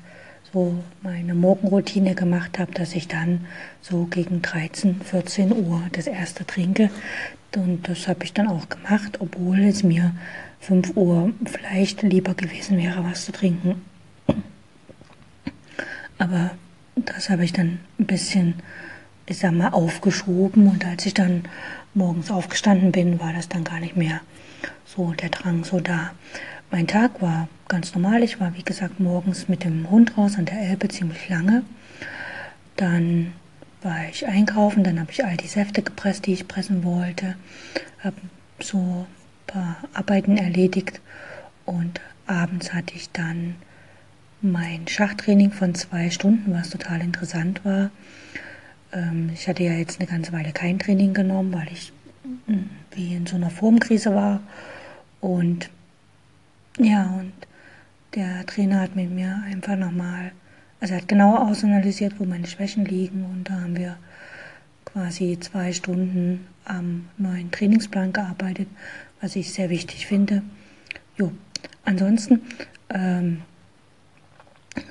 so 0.53 0.75
meine 1.03 1.35
Morgenroutine 1.35 2.15
gemacht 2.15 2.59
habe, 2.59 2.73
dass 2.73 2.95
ich 2.95 3.09
dann 3.09 3.47
so 3.81 4.05
gegen 4.05 4.43
13, 4.43 5.01
14 5.01 5.53
Uhr 5.53 5.83
das 5.93 6.07
erste 6.07 6.47
trinke. 6.47 6.91
Und 7.57 7.89
das 7.89 8.09
habe 8.09 8.25
ich 8.25 8.33
dann 8.33 8.49
auch 8.49 8.69
gemacht, 8.69 9.19
obwohl 9.21 9.61
es 9.61 9.83
mir 9.83 10.15
5 10.61 10.97
Uhr 10.97 11.33
vielleicht 11.45 12.03
lieber 12.03 12.35
gewesen 12.35 12.79
wäre, 12.79 13.05
was 13.05 13.25
zu 13.27 13.33
trinken. 13.33 13.83
Aber 16.19 16.53
das 16.97 17.31
habe 17.31 17.45
ich 17.45 17.53
dann 17.53 17.81
ein 17.99 18.07
bisschen, 18.07 18.55
ich 19.27 19.39
sag 19.39 19.53
mal, 19.53 19.71
aufgeschoben. 19.71 20.69
Und 20.69 20.85
als 20.87 21.07
ich 21.07 21.15
dann 21.15 21.45
morgens 21.95 22.31
aufgestanden 22.31 22.93
bin, 22.93 23.21
war 23.21 23.33
das 23.33 23.49
dann 23.49 23.65
gar 23.65 23.81
nicht 23.81 23.97
mehr 23.97 24.21
so 24.85 25.13
der 25.13 25.31
Drang 25.31 25.65
so 25.65 25.81
da. 25.81 26.13
Mein 26.71 26.87
Tag 26.87 27.21
war 27.21 27.49
ganz 27.69 27.95
normal. 27.95 28.23
Ich 28.23 28.41
war, 28.41 28.57
wie 28.57 28.63
gesagt, 28.63 29.01
morgens 29.01 29.49
mit 29.49 29.65
dem 29.65 29.91
Hund 29.91 30.17
raus 30.17 30.37
an 30.39 30.47
der 30.47 30.61
Elbe 30.61 30.89
ziemlich 30.89 31.29
lange. 31.29 31.63
Dann 32.77 33.33
war 33.83 34.09
ich 34.09 34.27
einkaufen, 34.27 34.85
dann 34.85 35.01
habe 35.01 35.11
ich 35.11 35.25
all 35.25 35.37
die 35.37 35.49
Säfte 35.49 35.83
gepresst, 35.83 36.27
die 36.27 36.33
ich 36.33 36.49
pressen 36.49 36.85
wollte, 36.85 37.35
habe 37.99 38.17
so 38.61 38.79
ein 38.79 39.07
paar 39.47 39.77
Arbeiten 39.93 40.37
erledigt 40.37 41.01
und 41.67 42.01
abends 42.27 42.73
hatte 42.73 42.95
ich 42.95 43.11
dann 43.11 43.57
mein 44.43 44.89
Schachtraining 44.89 45.53
von 45.53 45.75
zwei 45.75 46.11
Stunden, 46.11 46.53
was 46.53 46.71
total 46.71 47.01
interessant 47.01 47.65
war. 47.65 47.91
Ähm, 48.93 49.31
ich 49.33 49.49
hatte 49.49 49.63
ja 49.63 49.73
jetzt 49.73 50.01
eine 50.01 50.09
ganze 50.09 50.33
Weile 50.33 50.53
kein 50.53 50.79
Training 50.79 51.15
genommen, 51.15 51.53
weil 51.55 51.69
ich 51.73 51.93
hm, 52.47 52.71
wie 52.93 53.15
in 53.15 53.27
so 53.27 53.37
einer 53.37 53.51
Formkrise 53.51 54.15
war. 54.15 54.41
Und 55.21 55.71
ja, 56.79 57.05
und 57.19 57.33
der 58.15 58.45
Trainer 58.47 58.81
hat 58.81 58.97
mit 58.97 59.11
mir 59.11 59.43
einfach 59.47 59.77
nochmal, 59.77 60.33
also 60.81 60.95
er 60.95 61.01
hat 61.01 61.09
genau 61.09 61.37
ausanalysiert, 61.37 62.19
wo 62.19 62.25
meine 62.25 62.47
Schwächen 62.47 62.85
liegen. 62.85 63.25
Und 63.25 63.49
da 63.49 63.61
haben 63.61 63.77
wir 63.77 63.97
quasi 64.85 65.39
zwei 65.41 65.73
Stunden 65.73 66.47
am 66.65 67.09
neuen 67.17 67.51
Trainingsplan 67.51 68.13
gearbeitet, 68.13 68.69
was 69.21 69.37
ich 69.37 69.53
sehr 69.53 69.71
wichtig 69.71 70.07
finde. 70.07 70.43
Jo, 71.17 71.33
ansonsten 71.85 72.43
ähm, 72.91 73.43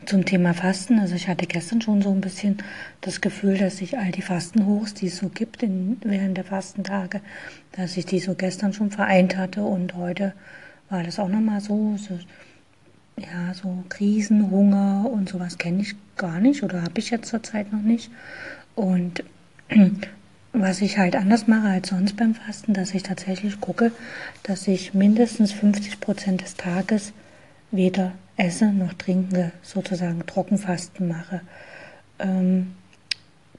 zum 0.05 0.25
Thema 0.25 0.53
Fasten. 0.53 0.99
Also 0.99 1.15
ich 1.15 1.27
hatte 1.27 1.47
gestern 1.47 1.81
schon 1.81 2.01
so 2.01 2.11
ein 2.11 2.21
bisschen 2.21 2.57
das 3.01 3.21
Gefühl, 3.21 3.57
dass 3.57 3.77
sich 3.77 3.97
all 3.97 4.11
die 4.11 4.21
Fastenhochs, 4.21 4.93
die 4.93 5.07
es 5.07 5.17
so 5.17 5.29
gibt 5.29 5.63
in, 5.63 5.97
während 6.03 6.37
der 6.37 6.43
Fastentage, 6.43 7.21
dass 7.71 7.97
ich 7.97 8.05
die 8.05 8.19
so 8.19 8.35
gestern 8.35 8.73
schon 8.73 8.91
vereint 8.91 9.37
hatte 9.37 9.63
und 9.63 9.95
heute 9.95 10.33
war 10.89 11.03
das 11.03 11.19
auch 11.19 11.29
nochmal 11.29 11.61
so, 11.61 11.95
so, 11.97 12.19
ja, 13.17 13.53
so 13.53 13.83
Krisen, 13.89 14.51
Hunger 14.51 15.09
und 15.09 15.29
sowas 15.29 15.57
kenne 15.57 15.81
ich 15.81 15.95
gar 16.17 16.39
nicht 16.39 16.63
oder 16.63 16.83
habe 16.83 16.99
ich 16.99 17.09
jetzt 17.09 17.29
zurzeit 17.29 17.71
noch 17.71 17.81
nicht. 17.81 18.11
Und 18.75 19.23
was 20.53 20.81
ich 20.81 20.97
halt 20.97 21.15
anders 21.15 21.47
mache 21.47 21.67
als 21.67 21.89
sonst 21.89 22.17
beim 22.17 22.35
Fasten, 22.35 22.73
dass 22.73 22.93
ich 22.93 23.03
tatsächlich 23.03 23.61
gucke, 23.61 23.91
dass 24.43 24.67
ich 24.67 24.93
mindestens 24.93 25.53
50 25.53 26.01
Prozent 26.01 26.41
des 26.41 26.55
Tages 26.55 27.13
weder 27.71 28.11
esse 28.37 28.71
noch 28.71 28.93
trinke, 28.93 29.51
sozusagen 29.61 30.25
Trockenfasten 30.25 31.07
mache. 31.07 31.41
Ähm, 32.19 32.73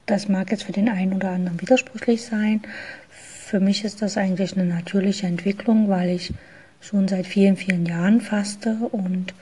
das 0.05 0.27
mag 0.27 0.51
jetzt 0.51 0.63
für 0.63 0.71
den 0.73 0.89
einen 0.89 1.13
oder 1.13 1.29
anderen 1.31 1.61
widersprüchlich 1.61 2.23
sein. 2.23 2.61
für 3.09 3.59
mich 3.59 3.83
ist 3.83 4.01
das 4.01 4.17
eigentlich 4.17 4.57
eine 4.57 4.65
natürliche 4.65 5.27
Entwicklung, 5.27 5.87
weil 5.87 6.09
ich 6.09 6.33
schon 6.81 7.07
seit 7.07 7.27
vielen, 7.27 7.55
vielen 7.55 7.85
Jahren 7.85 8.19
faste 8.19 8.75
und 8.91 9.33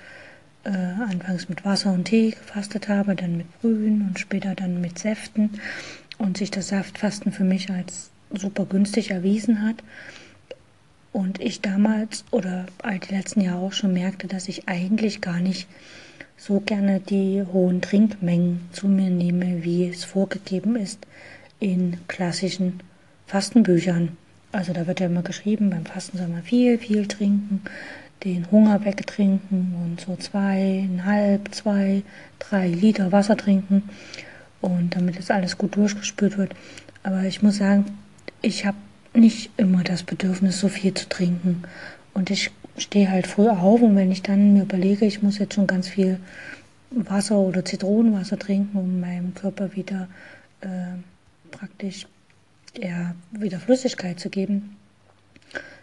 äh, 0.63 0.69
anfangs 0.69 1.49
mit 1.49 1.65
Wasser 1.65 1.93
und 1.93 2.05
Tee 2.05 2.31
gefastet 2.31 2.89
habe, 2.89 3.15
dann 3.15 3.37
mit 3.37 3.61
Brühen 3.61 4.07
und 4.07 4.19
später 4.19 4.53
dann 4.53 4.81
mit 4.81 4.99
Säften 4.99 5.51
und 6.17 6.37
sich 6.37 6.51
das 6.51 6.67
Saftfasten 6.67 7.31
für 7.31 7.43
mich 7.43 7.69
als 7.69 8.11
super 8.31 8.65
günstig 8.65 9.11
erwiesen 9.11 9.63
hat. 9.63 9.77
Und 11.13 11.41
ich 11.41 11.61
damals 11.61 12.23
oder 12.31 12.67
all 12.81 12.99
die 12.99 13.13
letzten 13.13 13.41
Jahre 13.41 13.59
auch 13.59 13.73
schon 13.73 13.93
merkte, 13.93 14.27
dass 14.27 14.47
ich 14.47 14.67
eigentlich 14.69 15.19
gar 15.21 15.39
nicht 15.39 15.67
so 16.37 16.59
gerne 16.59 16.99
die 16.99 17.43
hohen 17.53 17.81
Trinkmengen 17.81 18.61
zu 18.71 18.87
mir 18.87 19.09
nehme, 19.09 19.63
wie 19.63 19.89
es 19.89 20.05
vorgegeben 20.05 20.75
ist 20.75 21.05
in 21.59 21.97
klassischen 22.07 22.79
Fastenbüchern. 23.27 24.17
Also 24.51 24.73
da 24.73 24.87
wird 24.87 24.99
ja 24.99 25.05
immer 25.05 25.21
geschrieben, 25.21 25.69
beim 25.69 25.85
Fasten 25.85 26.17
soll 26.17 26.27
man 26.27 26.43
viel, 26.43 26.77
viel 26.77 27.07
trinken, 27.07 27.61
den 28.23 28.49
Hunger 28.51 28.83
wegtrinken 28.83 29.75
und 29.83 30.01
so 30.01 30.15
zweieinhalb, 30.15 31.53
zwei, 31.53 32.03
drei 32.39 32.67
Liter 32.67 33.11
Wasser 33.11 33.37
trinken 33.37 33.83
und 34.61 34.95
damit 34.95 35.17
das 35.17 35.31
alles 35.31 35.57
gut 35.57 35.75
durchgespült 35.75 36.37
wird. 36.37 36.53
Aber 37.03 37.23
ich 37.23 37.41
muss 37.41 37.57
sagen, 37.57 37.85
ich 38.41 38.65
habe 38.65 38.77
nicht 39.13 39.51
immer 39.57 39.83
das 39.83 40.03
Bedürfnis, 40.03 40.59
so 40.59 40.67
viel 40.67 40.93
zu 40.93 41.07
trinken. 41.09 41.63
Und 42.13 42.29
ich 42.29 42.51
stehe 42.77 43.09
halt 43.09 43.27
früh 43.27 43.49
auf 43.49 43.81
und 43.81 43.95
wenn 43.95 44.11
ich 44.11 44.21
dann 44.21 44.53
mir 44.53 44.63
überlege, 44.63 45.05
ich 45.05 45.21
muss 45.21 45.37
jetzt 45.37 45.55
schon 45.55 45.67
ganz 45.67 45.87
viel 45.87 46.19
Wasser 46.91 47.37
oder 47.37 47.63
Zitronenwasser 47.63 48.37
trinken, 48.37 48.77
um 48.77 48.99
meinem 48.99 49.33
Körper 49.33 49.75
wieder 49.75 50.07
äh, 50.61 50.67
praktisch 51.51 52.07
ja, 52.77 53.15
wieder 53.31 53.59
Flüssigkeit 53.59 54.19
zu 54.19 54.29
geben, 54.29 54.77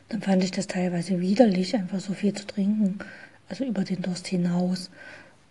dann 0.09 0.23
fand 0.23 0.43
ich 0.43 0.51
das 0.51 0.67
teilweise 0.67 1.21
widerlich, 1.21 1.75
einfach 1.75 2.01
so 2.01 2.15
viel 2.15 2.33
zu 2.33 2.47
trinken, 2.47 2.99
also 3.49 3.65
über 3.65 3.85
den 3.85 4.03
Durst 4.03 4.27
hinaus. 4.27 4.91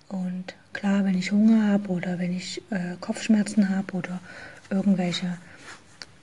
Und 0.08 0.56
klar, 0.74 1.06
wenn 1.06 1.18
ich 1.18 1.32
Hunger 1.32 1.68
habe 1.68 1.90
oder 1.90 2.18
wenn 2.18 2.36
ich 2.36 2.62
äh, 2.72 2.96
Kopfschmerzen 3.00 3.70
habe 3.70 3.94
oder 3.94 4.20
irgendwelche 4.70 5.38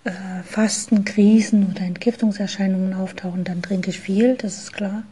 äh, 0.04 0.42
Fastenkrisen 0.44 1.70
oder 1.70 1.82
Entgiftungserscheinungen 1.82 2.94
auftauchen, 2.94 3.44
dann 3.44 3.62
trinke 3.62 3.90
ich 3.90 4.00
viel, 4.00 4.36
das 4.36 4.58
ist 4.58 4.72
klar. 4.72 5.02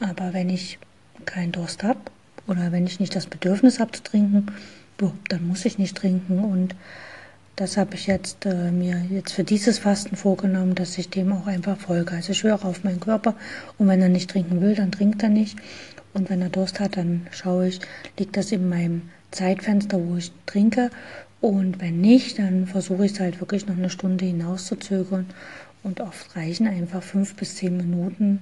Aber 0.00 0.32
wenn 0.32 0.50
ich 0.50 0.78
keinen 1.24 1.52
Durst 1.52 1.82
habe 1.82 2.00
oder 2.46 2.72
wenn 2.72 2.86
ich 2.86 3.00
nicht 3.00 3.14
das 3.14 3.26
Bedürfnis 3.26 3.80
habe 3.80 3.92
zu 3.92 4.02
trinken, 4.02 4.46
boah, 4.96 5.12
dann 5.28 5.46
muss 5.46 5.64
ich 5.64 5.78
nicht 5.78 5.96
trinken. 5.96 6.38
Und 6.40 6.74
das 7.56 7.76
habe 7.76 7.94
ich 7.94 8.06
jetzt 8.06 8.46
äh, 8.46 8.70
mir 8.70 9.02
jetzt 9.10 9.32
für 9.32 9.44
dieses 9.44 9.78
Fasten 9.78 10.16
vorgenommen, 10.16 10.74
dass 10.74 10.96
ich 10.98 11.10
dem 11.10 11.32
auch 11.32 11.46
einfach 11.46 11.78
folge. 11.78 12.14
Also 12.14 12.32
ich 12.32 12.42
höre 12.42 12.64
auf 12.64 12.84
meinen 12.84 13.00
Körper 13.00 13.34
und 13.78 13.88
wenn 13.88 14.00
er 14.00 14.08
nicht 14.08 14.30
trinken 14.30 14.60
will, 14.60 14.74
dann 14.74 14.92
trinkt 14.92 15.22
er 15.22 15.28
nicht. 15.28 15.58
Und 16.12 16.28
wenn 16.28 16.42
er 16.42 16.48
Durst 16.48 16.80
hat, 16.80 16.96
dann 16.96 17.26
schaue 17.30 17.68
ich, 17.68 17.80
liegt 18.18 18.36
das 18.36 18.50
in 18.52 18.68
meinem 18.68 19.10
Zeitfenster, 19.30 20.00
wo 20.04 20.16
ich 20.16 20.32
trinke. 20.46 20.90
Und 21.40 21.80
wenn 21.80 22.00
nicht, 22.00 22.38
dann 22.38 22.66
versuche 22.66 23.06
ich 23.06 23.12
es 23.12 23.20
halt 23.20 23.40
wirklich 23.40 23.66
noch 23.66 23.76
eine 23.76 23.90
Stunde 23.90 24.26
hinauszuzögern. 24.26 25.26
Und 25.82 26.00
oft 26.00 26.36
reichen 26.36 26.66
einfach 26.66 27.02
fünf 27.02 27.34
bis 27.34 27.56
zehn 27.56 27.76
Minuten 27.76 28.40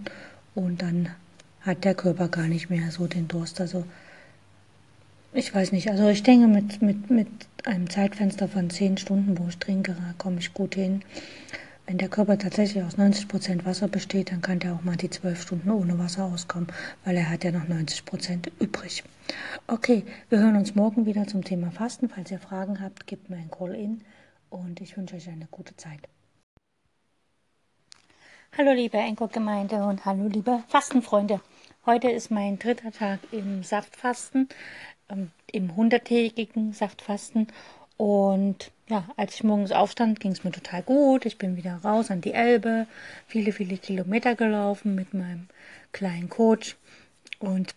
und 0.56 0.82
dann 0.82 1.10
hat 1.60 1.84
der 1.84 1.94
Körper 1.94 2.28
gar 2.28 2.48
nicht 2.48 2.68
mehr 2.68 2.90
so 2.90 3.06
den 3.06 3.28
Durst. 3.28 3.60
Also 3.60 3.84
ich 5.32 5.54
weiß 5.54 5.70
nicht, 5.72 5.88
also 5.88 6.08
ich 6.08 6.22
denke, 6.24 6.48
mit, 6.48 6.82
mit, 6.82 7.10
mit 7.10 7.28
einem 7.64 7.88
Zeitfenster 7.88 8.48
von 8.48 8.70
zehn 8.70 8.96
Stunden, 8.96 9.38
wo 9.38 9.46
ich 9.48 9.58
trinke, 9.58 9.94
komme 10.16 10.38
ich 10.40 10.52
gut 10.52 10.74
hin. 10.74 11.02
Wenn 11.88 11.96
der 11.96 12.10
Körper 12.10 12.36
tatsächlich 12.36 12.84
aus 12.84 12.98
90 12.98 13.28
Prozent 13.28 13.64
Wasser 13.64 13.88
besteht, 13.88 14.30
dann 14.30 14.42
kann 14.42 14.58
der 14.58 14.74
auch 14.74 14.82
mal 14.82 14.96
die 14.96 15.08
zwölf 15.08 15.40
Stunden 15.40 15.70
ohne 15.70 15.98
Wasser 15.98 16.26
auskommen, 16.26 16.66
weil 17.06 17.16
er 17.16 17.30
hat 17.30 17.44
ja 17.44 17.50
noch 17.50 17.66
90 17.66 18.04
Prozent 18.04 18.52
übrig. 18.60 19.02
Okay, 19.68 20.04
wir 20.28 20.38
hören 20.38 20.56
uns 20.56 20.74
morgen 20.74 21.06
wieder 21.06 21.26
zum 21.26 21.44
Thema 21.44 21.70
Fasten. 21.70 22.10
Falls 22.10 22.30
ihr 22.30 22.40
Fragen 22.40 22.82
habt, 22.82 23.06
gebt 23.06 23.30
mir 23.30 23.36
ein 23.38 23.50
Call-in 23.50 24.02
und 24.50 24.82
ich 24.82 24.98
wünsche 24.98 25.16
euch 25.16 25.30
eine 25.30 25.48
gute 25.50 25.76
Zeit. 25.76 26.00
Hallo 28.58 28.72
liebe 28.72 28.98
Enko-Gemeinde 28.98 29.82
und 29.82 30.04
hallo 30.04 30.28
liebe 30.28 30.62
Fastenfreunde. 30.68 31.40
Heute 31.86 32.10
ist 32.10 32.30
mein 32.30 32.58
dritter 32.58 32.92
Tag 32.92 33.20
im 33.32 33.62
Saftfasten 33.62 34.50
ähm, 35.08 35.30
im 35.50 35.74
hunderttägigen 35.74 36.74
Saftfasten. 36.74 37.46
Und 37.96 38.72
ja, 38.88 39.04
als 39.16 39.34
ich 39.34 39.44
morgens 39.44 39.72
aufstand, 39.72 40.20
ging 40.20 40.32
es 40.32 40.44
mir 40.44 40.50
total 40.50 40.82
gut. 40.82 41.26
Ich 41.26 41.38
bin 41.38 41.56
wieder 41.56 41.76
raus 41.76 42.10
an 42.10 42.20
die 42.20 42.32
Elbe, 42.32 42.86
viele, 43.26 43.52
viele 43.52 43.76
Kilometer 43.76 44.34
gelaufen 44.34 44.94
mit 44.94 45.14
meinem 45.14 45.48
kleinen 45.92 46.28
Coach 46.28 46.76
und 47.38 47.74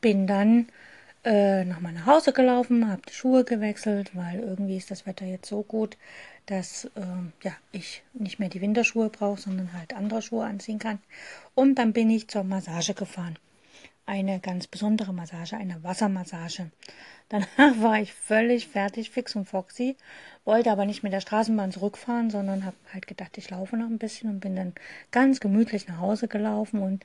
bin 0.00 0.26
dann 0.26 0.68
äh, 1.24 1.64
nochmal 1.64 1.92
nach 1.92 2.06
Hause 2.06 2.32
gelaufen, 2.32 2.90
habe 2.90 3.02
die 3.08 3.14
Schuhe 3.14 3.44
gewechselt, 3.44 4.10
weil 4.14 4.40
irgendwie 4.40 4.76
ist 4.76 4.90
das 4.90 5.06
Wetter 5.06 5.26
jetzt 5.26 5.48
so 5.48 5.62
gut, 5.62 5.96
dass 6.46 6.84
äh, 6.96 7.44
ja, 7.44 7.52
ich 7.72 8.02
nicht 8.14 8.38
mehr 8.38 8.48
die 8.48 8.60
Winterschuhe 8.60 9.10
brauche, 9.10 9.40
sondern 9.40 9.72
halt 9.72 9.94
andere 9.94 10.22
Schuhe 10.22 10.44
anziehen 10.44 10.78
kann. 10.78 10.98
Und 11.54 11.76
dann 11.76 11.92
bin 11.92 12.10
ich 12.10 12.28
zur 12.28 12.44
Massage 12.44 12.94
gefahren 12.94 13.38
eine 14.08 14.40
ganz 14.40 14.66
besondere 14.66 15.12
Massage, 15.12 15.56
eine 15.56 15.84
Wassermassage. 15.84 16.70
Danach 17.28 17.46
war 17.80 18.00
ich 18.00 18.14
völlig 18.14 18.66
fertig, 18.66 19.10
fix 19.10 19.36
und 19.36 19.44
foxy, 19.44 19.96
wollte 20.44 20.72
aber 20.72 20.86
nicht 20.86 21.02
mit 21.02 21.12
der 21.12 21.20
Straßenbahn 21.20 21.72
zurückfahren, 21.72 22.30
sondern 22.30 22.64
habe 22.64 22.76
halt 22.92 23.06
gedacht, 23.06 23.36
ich 23.36 23.50
laufe 23.50 23.76
noch 23.76 23.86
ein 23.86 23.98
bisschen 23.98 24.30
und 24.30 24.40
bin 24.40 24.56
dann 24.56 24.72
ganz 25.10 25.40
gemütlich 25.40 25.86
nach 25.88 25.98
Hause 25.98 26.26
gelaufen 26.26 26.80
und 26.80 27.04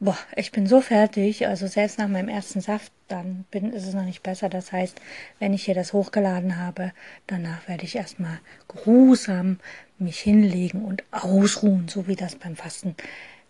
boah, 0.00 0.18
ich 0.34 0.50
bin 0.50 0.66
so 0.66 0.80
fertig, 0.80 1.46
also 1.46 1.68
selbst 1.68 1.98
nach 2.00 2.08
meinem 2.08 2.28
ersten 2.28 2.60
Saft, 2.60 2.92
dann 3.06 3.44
bin, 3.52 3.72
ist 3.72 3.86
es 3.86 3.94
noch 3.94 4.04
nicht 4.04 4.24
besser. 4.24 4.48
Das 4.48 4.72
heißt, 4.72 5.00
wenn 5.38 5.54
ich 5.54 5.64
hier 5.64 5.76
das 5.76 5.92
hochgeladen 5.92 6.58
habe, 6.58 6.92
danach 7.28 7.68
werde 7.68 7.84
ich 7.84 7.94
erstmal 7.94 8.40
geruhsam 8.66 9.60
mich 9.98 10.18
hinlegen 10.18 10.84
und 10.84 11.04
ausruhen, 11.12 11.86
so 11.86 12.08
wie 12.08 12.16
das 12.16 12.34
beim 12.34 12.56
Fasten 12.56 12.96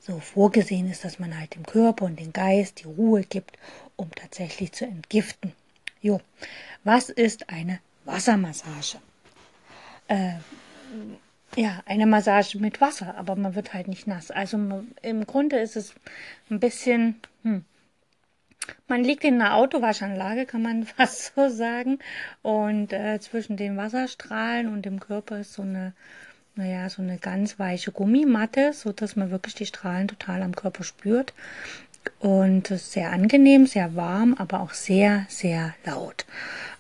so 0.03 0.19
vorgesehen 0.19 0.91
ist, 0.91 1.05
dass 1.05 1.21
man 1.21 1.39
halt 1.39 1.55
dem 1.55 1.65
Körper 1.65 2.07
und 2.07 2.19
dem 2.19 2.33
Geist 2.33 2.81
die 2.81 2.89
Ruhe 2.89 3.23
gibt, 3.23 3.57
um 3.95 4.11
tatsächlich 4.13 4.73
zu 4.73 4.85
entgiften. 4.85 5.53
Jo, 6.01 6.21
was 6.83 7.09
ist 7.09 7.49
eine 7.49 7.79
Wassermassage? 8.05 8.99
Äh, 10.09 10.33
ja, 11.55 11.83
eine 11.87 12.07
Massage 12.07 12.59
mit 12.59 12.81
Wasser, 12.81 13.15
aber 13.17 13.37
man 13.37 13.55
wird 13.55 13.75
halt 13.75 13.87
nicht 13.87 14.09
nass. 14.09 14.33
Also 14.33 14.85
im 15.03 15.27
Grunde 15.27 15.59
ist 15.59 15.77
es 15.77 15.95
ein 16.51 16.59
bisschen, 16.59 17.21
hm, 17.45 17.65
man 18.89 19.05
liegt 19.05 19.23
in 19.23 19.41
einer 19.41 19.55
Autowaschanlage, 19.55 20.47
kann 20.47 20.63
man 20.63 20.85
fast 20.87 21.33
so 21.37 21.49
sagen. 21.49 22.01
Und 22.43 22.93
äh, 22.93 23.21
zwischen 23.21 23.57
den 23.57 23.77
Wasserstrahlen 23.77 24.67
und 24.67 24.85
dem 24.85 24.99
Körper 24.99 25.39
ist 25.39 25.53
so 25.53 25.63
eine 25.63 25.93
naja, 26.55 26.89
so 26.91 27.03
eine 27.03 27.19
ganz 27.19 27.59
weiche 27.59 27.93
Gummimatte, 27.93 28.73
so 28.73 28.93
dass 28.93 29.17
man 29.17 29.31
wirklich 29.31 29.55
die 29.55 29.67
Strahlen 29.67 30.09
total 30.09 30.43
am 30.43 30.55
Körper 30.55 30.85
spürt. 30.85 31.33
Und 32.19 32.67
sehr 32.67 33.13
angenehm, 33.13 33.67
sehr 33.67 33.95
warm, 33.95 34.35
aber 34.39 34.61
auch 34.61 34.73
sehr, 34.73 35.25
sehr 35.29 35.75
laut. 35.85 36.27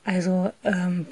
Also, 0.05 0.51
ähm, 0.65 1.07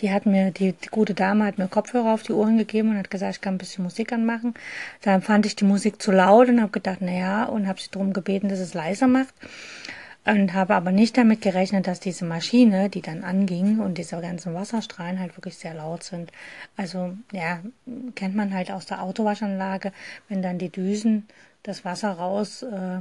die 0.00 0.10
hat 0.10 0.26
mir, 0.26 0.50
die, 0.50 0.72
die 0.72 0.88
gute 0.88 1.14
Dame 1.14 1.44
hat 1.44 1.58
mir 1.58 1.68
Kopfhörer 1.68 2.14
auf 2.14 2.22
die 2.22 2.32
Ohren 2.32 2.58
gegeben 2.58 2.90
und 2.90 2.98
hat 2.98 3.10
gesagt, 3.10 3.36
ich 3.36 3.40
kann 3.40 3.54
ein 3.54 3.58
bisschen 3.58 3.84
Musik 3.84 4.12
anmachen. 4.12 4.54
Dann 5.02 5.22
fand 5.22 5.46
ich 5.46 5.54
die 5.54 5.64
Musik 5.64 6.02
zu 6.02 6.10
laut 6.12 6.48
und 6.48 6.60
habe 6.60 6.72
gedacht, 6.72 7.02
naja, 7.02 7.44
und 7.44 7.68
habe 7.68 7.80
sie 7.80 7.90
darum 7.90 8.12
gebeten, 8.12 8.48
dass 8.48 8.58
es 8.58 8.74
leiser 8.74 9.06
macht 9.06 9.34
und 10.24 10.52
habe 10.54 10.74
aber 10.74 10.92
nicht 10.92 11.16
damit 11.18 11.40
gerechnet, 11.42 11.86
dass 11.86 11.98
diese 11.98 12.24
Maschine, 12.24 12.88
die 12.88 13.02
dann 13.02 13.24
anging 13.24 13.80
und 13.80 13.98
diese 13.98 14.20
ganzen 14.20 14.54
Wasserstrahlen 14.54 15.18
halt 15.18 15.36
wirklich 15.36 15.56
sehr 15.56 15.74
laut 15.74 16.04
sind. 16.04 16.30
Also 16.76 17.16
ja, 17.32 17.60
kennt 18.14 18.36
man 18.36 18.54
halt 18.54 18.70
aus 18.70 18.86
der 18.86 19.02
Autowaschanlage, 19.02 19.92
wenn 20.28 20.42
dann 20.42 20.58
die 20.58 20.70
Düsen 20.70 21.26
das 21.64 21.84
Wasser 21.84 22.12
raus 22.12 22.62
äh, 22.62 23.00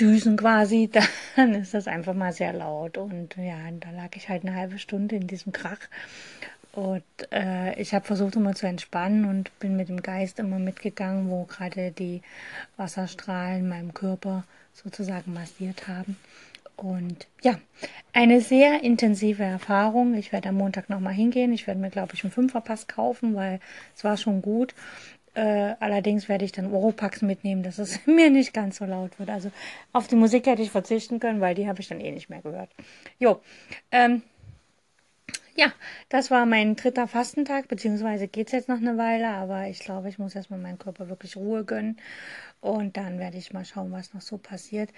düsen 0.00 0.36
quasi, 0.36 0.90
dann 1.36 1.54
ist 1.54 1.74
das 1.74 1.88
einfach 1.88 2.14
mal 2.14 2.32
sehr 2.32 2.52
laut. 2.52 2.98
Und 2.98 3.36
ja, 3.36 3.56
da 3.80 3.90
lag 3.90 4.10
ich 4.14 4.28
halt 4.28 4.44
eine 4.44 4.54
halbe 4.54 4.78
Stunde 4.78 5.16
in 5.16 5.26
diesem 5.26 5.52
Krach. 5.52 5.78
Und 6.72 7.04
äh, 7.30 7.80
ich 7.80 7.94
habe 7.94 8.04
versucht 8.04 8.34
immer 8.34 8.54
zu 8.54 8.66
entspannen 8.66 9.26
und 9.26 9.56
bin 9.60 9.76
mit 9.76 9.88
dem 9.88 10.02
Geist 10.02 10.40
immer 10.40 10.58
mitgegangen, 10.58 11.30
wo 11.30 11.44
gerade 11.44 11.92
die 11.92 12.22
Wasserstrahlen 12.76 13.68
meinem 13.68 13.94
Körper 13.94 14.44
sozusagen 14.74 15.32
massiert 15.32 15.88
haben. 15.88 16.16
Und 16.76 17.28
ja, 17.42 17.58
eine 18.12 18.40
sehr 18.40 18.82
intensive 18.82 19.44
Erfahrung. 19.44 20.14
Ich 20.14 20.32
werde 20.32 20.48
am 20.48 20.56
Montag 20.56 20.90
nochmal 20.90 21.14
hingehen. 21.14 21.52
Ich 21.52 21.66
werde 21.66 21.80
mir, 21.80 21.90
glaube 21.90 22.14
ich, 22.14 22.24
einen 22.24 22.32
Fünferpass 22.32 22.88
kaufen, 22.88 23.34
weil 23.34 23.60
es 23.96 24.02
war 24.04 24.16
schon 24.16 24.42
gut. 24.42 24.74
Äh, 25.34 25.74
allerdings 25.80 26.28
werde 26.28 26.44
ich 26.44 26.52
dann 26.52 26.72
Oropax 26.72 27.22
mitnehmen, 27.22 27.62
dass 27.62 27.78
es 27.78 28.06
mir 28.06 28.30
nicht 28.30 28.52
ganz 28.52 28.76
so 28.76 28.84
laut 28.84 29.18
wird. 29.18 29.30
Also 29.30 29.50
auf 29.92 30.08
die 30.08 30.16
Musik 30.16 30.46
hätte 30.46 30.62
ich 30.62 30.70
verzichten 30.70 31.20
können, 31.20 31.40
weil 31.40 31.54
die 31.54 31.68
habe 31.68 31.80
ich 31.80 31.88
dann 31.88 32.00
eh 32.00 32.10
nicht 32.10 32.28
mehr 32.28 32.42
gehört. 32.42 32.70
Jo, 33.18 33.40
ähm, 33.90 34.22
Ja, 35.56 35.72
das 36.08 36.30
war 36.30 36.46
mein 36.46 36.74
dritter 36.76 37.06
Fastentag, 37.06 37.68
beziehungsweise 37.68 38.26
geht 38.28 38.48
es 38.48 38.52
jetzt 38.52 38.68
noch 38.68 38.78
eine 38.78 38.96
Weile, 38.98 39.28
aber 39.28 39.68
ich 39.68 39.78
glaube, 39.80 40.08
ich 40.08 40.18
muss 40.18 40.34
erstmal 40.34 40.58
meinem 40.58 40.78
Körper 40.78 41.08
wirklich 41.08 41.36
Ruhe 41.36 41.64
gönnen 41.64 41.96
und 42.60 42.96
dann 42.96 43.18
werde 43.20 43.38
ich 43.38 43.52
mal 43.52 43.64
schauen, 43.64 43.92
was 43.92 44.14
noch 44.14 44.20
so 44.22 44.38
passiert. 44.38 44.90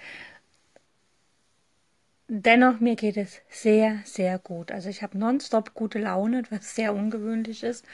Dennoch, 2.29 2.79
mir 2.81 2.95
geht 2.95 3.15
es 3.17 3.41
sehr, 3.49 3.99
sehr 4.05 4.37
gut. 4.39 4.71
Also 4.71 4.87
ich 4.89 5.01
habe 5.01 5.17
nonstop 5.17 5.73
gute 5.73 5.99
Laune, 5.99 6.43
was 6.49 6.73
sehr 6.75 6.93
ungewöhnlich 6.93 7.63
ist. 7.63 7.85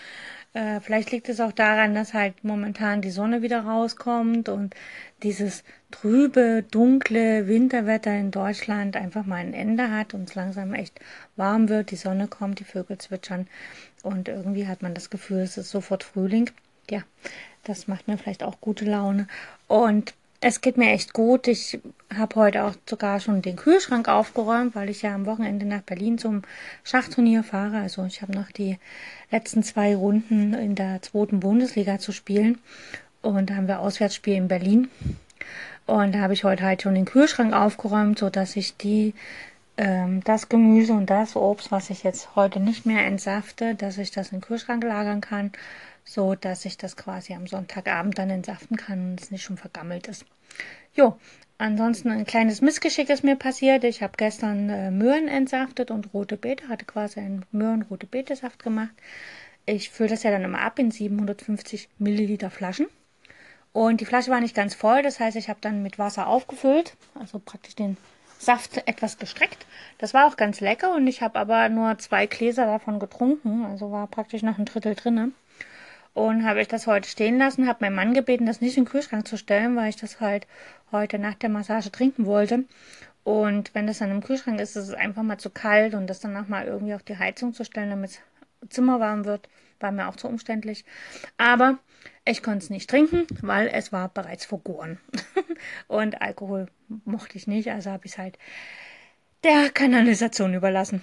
Äh, 0.54 0.80
vielleicht 0.82 1.12
liegt 1.12 1.30
es 1.30 1.40
auch 1.40 1.52
daran, 1.52 1.94
dass 1.96 2.14
halt 2.14 2.44
momentan 2.44 3.02
die 3.02 3.12
Sonne 3.12 3.42
wieder 3.44 3.62
rauskommt 3.62 4.50
und 4.50 4.76
dieses 5.24 5.64
trübe, 5.92 6.64
dunkle 6.70 7.48
Winterwetter 7.48 8.16
in 8.16 8.32
Deutschland 8.32 8.96
einfach 8.98 9.26
mal 9.26 9.38
ein 9.38 9.54
Ende 9.54 9.90
hat 9.90 10.14
und 10.14 10.30
es 10.30 10.36
langsam 10.36 10.74
echt 10.74 11.00
warm 11.36 11.70
wird, 11.70 11.92
die 11.92 11.96
Sonne 11.96 12.28
kommt, 12.28 12.60
die 12.60 12.66
Vögel 12.66 12.98
zwitschern 12.98 13.48
und 14.04 14.28
irgendwie 14.28 14.68
hat 14.68 14.82
man 14.82 14.94
das 14.94 15.10
Gefühl, 15.10 15.40
es 15.40 15.58
ist 15.58 15.72
sofort 15.72 16.04
Frühling. 16.04 16.52
Ja, 16.90 17.02
das 17.64 17.88
macht 17.88 18.08
mir 18.08 18.18
vielleicht 18.18 18.44
auch 18.44 18.60
gute 18.60 18.86
Laune. 18.86 19.28
Und 19.68 20.14
es 20.42 20.60
geht 20.60 20.76
mir 20.76 20.92
echt 20.92 21.14
gut. 21.14 21.48
Ich 21.48 21.80
habe 22.14 22.36
heute 22.36 22.66
auch 22.66 22.76
sogar 22.86 23.22
schon 23.22 23.42
den 23.42 23.56
Kühlschrank 23.56 24.10
aufgeräumt, 24.10 24.76
weil 24.76 24.90
ich 24.90 25.02
ja 25.02 25.16
am 25.16 25.26
Wochenende 25.26 25.66
nach 25.66 25.84
Berlin 25.84 26.18
zum 26.18 26.42
Schachturnier 26.84 27.44
fahre. 27.44 27.78
Also 27.78 28.04
ich 28.04 28.22
habe 28.22 28.34
noch 28.34 28.52
die 28.52 28.78
letzten 29.32 29.64
zwei 29.64 29.96
Runden 29.96 30.54
in 30.54 30.76
der 30.76 31.02
zweiten 31.02 31.40
Bundesliga 31.40 31.98
zu 31.98 32.12
spielen. 32.12 32.60
Und 33.24 33.50
da 33.50 33.56
haben 33.56 33.68
wir 33.68 33.80
Auswärtsspiel 33.80 34.36
in 34.36 34.48
Berlin. 34.48 34.90
Und 35.88 36.14
da 36.14 36.20
habe 36.20 36.34
ich 36.34 36.44
heute 36.44 36.64
halt 36.64 36.84
schon 36.84 36.94
den 36.94 37.06
Kühlschrank 37.06 37.54
aufgeräumt, 37.54 38.20
so 38.20 38.30
dass 38.30 38.56
ich 38.56 38.78
die 38.78 39.16
ähm, 39.76 40.24
das 40.24 40.48
Gemüse 40.48 40.94
und 40.94 41.10
das 41.10 41.36
Obst, 41.36 41.72
was 41.72 41.90
ich 41.90 42.04
jetzt 42.04 42.36
heute 42.36 42.60
nicht 42.60 42.86
mehr 42.86 43.08
entsafte, 43.08 43.74
dass 43.74 43.98
ich 43.98 44.12
das 44.12 44.32
in 44.32 44.38
den 44.38 44.46
Kühlschrank 44.46 44.84
lagern 44.84 45.20
kann 45.20 45.52
so 46.04 46.36
dass 46.36 46.66
ich 46.66 46.78
das 46.78 46.96
quasi 46.96 47.34
am 47.34 47.48
Sonntagabend 47.48 48.18
dann 48.18 48.30
entsaften 48.30 48.76
kann 48.76 49.12
und 49.12 49.22
es 49.22 49.32
nicht 49.32 49.44
schon 49.44 49.58
vergammelt 49.58 50.08
ist. 50.08 50.26
Jo, 50.94 51.18
ansonsten 51.58 52.10
ein 52.10 52.26
kleines 52.26 52.62
Missgeschick 52.62 53.10
ist 53.10 53.24
mir 53.24 53.36
passiert. 53.36 53.84
Ich 53.84 54.04
habe 54.04 54.14
gestern 54.18 54.70
äh, 54.70 54.92
Möhren 54.92 55.28
entsaftet 55.28 55.92
und 55.92 56.14
rote 56.14 56.38
Beete, 56.38 56.68
hatte 56.68 56.86
quasi 56.86 57.20
einen 57.20 57.46
Möhren-rote 57.52 58.06
Beete-Saft 58.06 58.62
gemacht. 58.62 58.94
Ich 59.66 59.90
fülle 59.90 60.10
das 60.10 60.24
ja 60.24 60.32
dann 60.32 60.44
immer 60.44 60.60
ab 60.60 60.78
in 60.78 60.92
750 60.92 61.90
Milliliter 61.98 62.50
Flaschen. 62.50 62.88
Und 63.74 64.02
die 64.02 64.06
Flasche 64.06 64.30
war 64.30 64.40
nicht 64.40 64.56
ganz 64.56 64.76
voll, 64.76 65.02
das 65.02 65.20
heißt, 65.20 65.36
ich 65.36 65.50
habe 65.50 65.60
dann 65.62 65.82
mit 65.82 65.98
Wasser 65.98 66.28
aufgefüllt, 66.28 66.96
also 67.20 67.40
praktisch 67.40 67.76
den 67.76 67.98
Saft 68.38 68.88
etwas 68.88 69.18
gestreckt. 69.18 69.66
Das 69.98 70.14
war 70.14 70.28
auch 70.28 70.38
ganz 70.38 70.60
lecker 70.60 70.94
und 70.94 71.08
ich 71.08 71.22
habe 71.22 71.40
aber 71.40 71.70
nur 71.70 71.98
zwei 71.98 72.28
Gläser 72.28 72.66
davon 72.66 73.00
getrunken, 73.00 73.66
also 73.66 73.92
war 73.92 74.06
praktisch 74.08 74.44
noch 74.44 74.60
ein 74.60 74.66
Drittel 74.66 74.96
drinne. 74.96 75.32
Und 76.14 76.46
habe 76.46 76.62
ich 76.62 76.68
das 76.68 76.86
heute 76.86 77.10
stehen 77.10 77.40
lassen, 77.40 77.68
habe 77.68 77.84
meinen 77.84 77.96
Mann 77.96 78.14
gebeten, 78.14 78.46
das 78.46 78.62
nicht 78.62 78.78
in 78.78 78.84
den 78.84 78.92
Kühlschrank 78.92 79.28
zu 79.28 79.38
stellen, 79.38 79.76
weil 79.76 79.90
ich 79.90 79.96
das 79.96 80.20
halt 80.20 80.46
heute 80.92 81.18
nach 81.18 81.34
der 81.34 81.50
Massage 81.50 81.92
trinken 81.92 82.28
wollte. 82.28 82.66
Und 83.24 83.74
wenn 83.74 83.88
das 83.88 83.98
dann 83.98 84.12
im 84.12 84.22
Kühlschrank 84.22 84.60
ist, 84.60 84.76
ist 84.76 84.90
es 84.90 84.94
einfach 84.94 85.24
mal 85.24 85.40
zu 85.40 85.50
kalt 85.50 85.96
und 85.96 86.06
das 86.08 86.20
dann 86.20 86.34
nochmal 86.34 86.68
irgendwie 86.68 86.94
auf 86.94 87.02
die 87.02 87.18
Heizung 87.18 87.54
zu 87.54 87.66
stellen, 87.66 87.90
damit 87.90 88.12
es 88.12 88.20
Zimmer 88.70 89.00
warm 89.00 89.26
wird, 89.26 89.50
war 89.80 89.92
mir 89.92 90.08
auch 90.08 90.16
zu 90.16 90.28
umständlich. 90.28 90.86
Aber 91.38 91.80
ich 92.26 92.42
konnte 92.42 92.60
es 92.60 92.70
nicht 92.70 92.90
trinken, 92.90 93.28
weil 93.42 93.68
es 93.68 93.92
war 93.92 94.10
bereits 94.10 94.46
vergoren. 94.46 95.00
und 95.88 96.22
Alkohol 96.22 96.68
mochte 97.06 97.38
ich 97.38 97.48
nicht, 97.48 97.70
also 97.70 97.92
habe 97.92 98.06
ich 98.06 98.14
es 98.14 98.18
halt 98.18 98.38
der 99.44 99.70
Kanalisation 99.70 100.54
überlassen. 100.54 101.02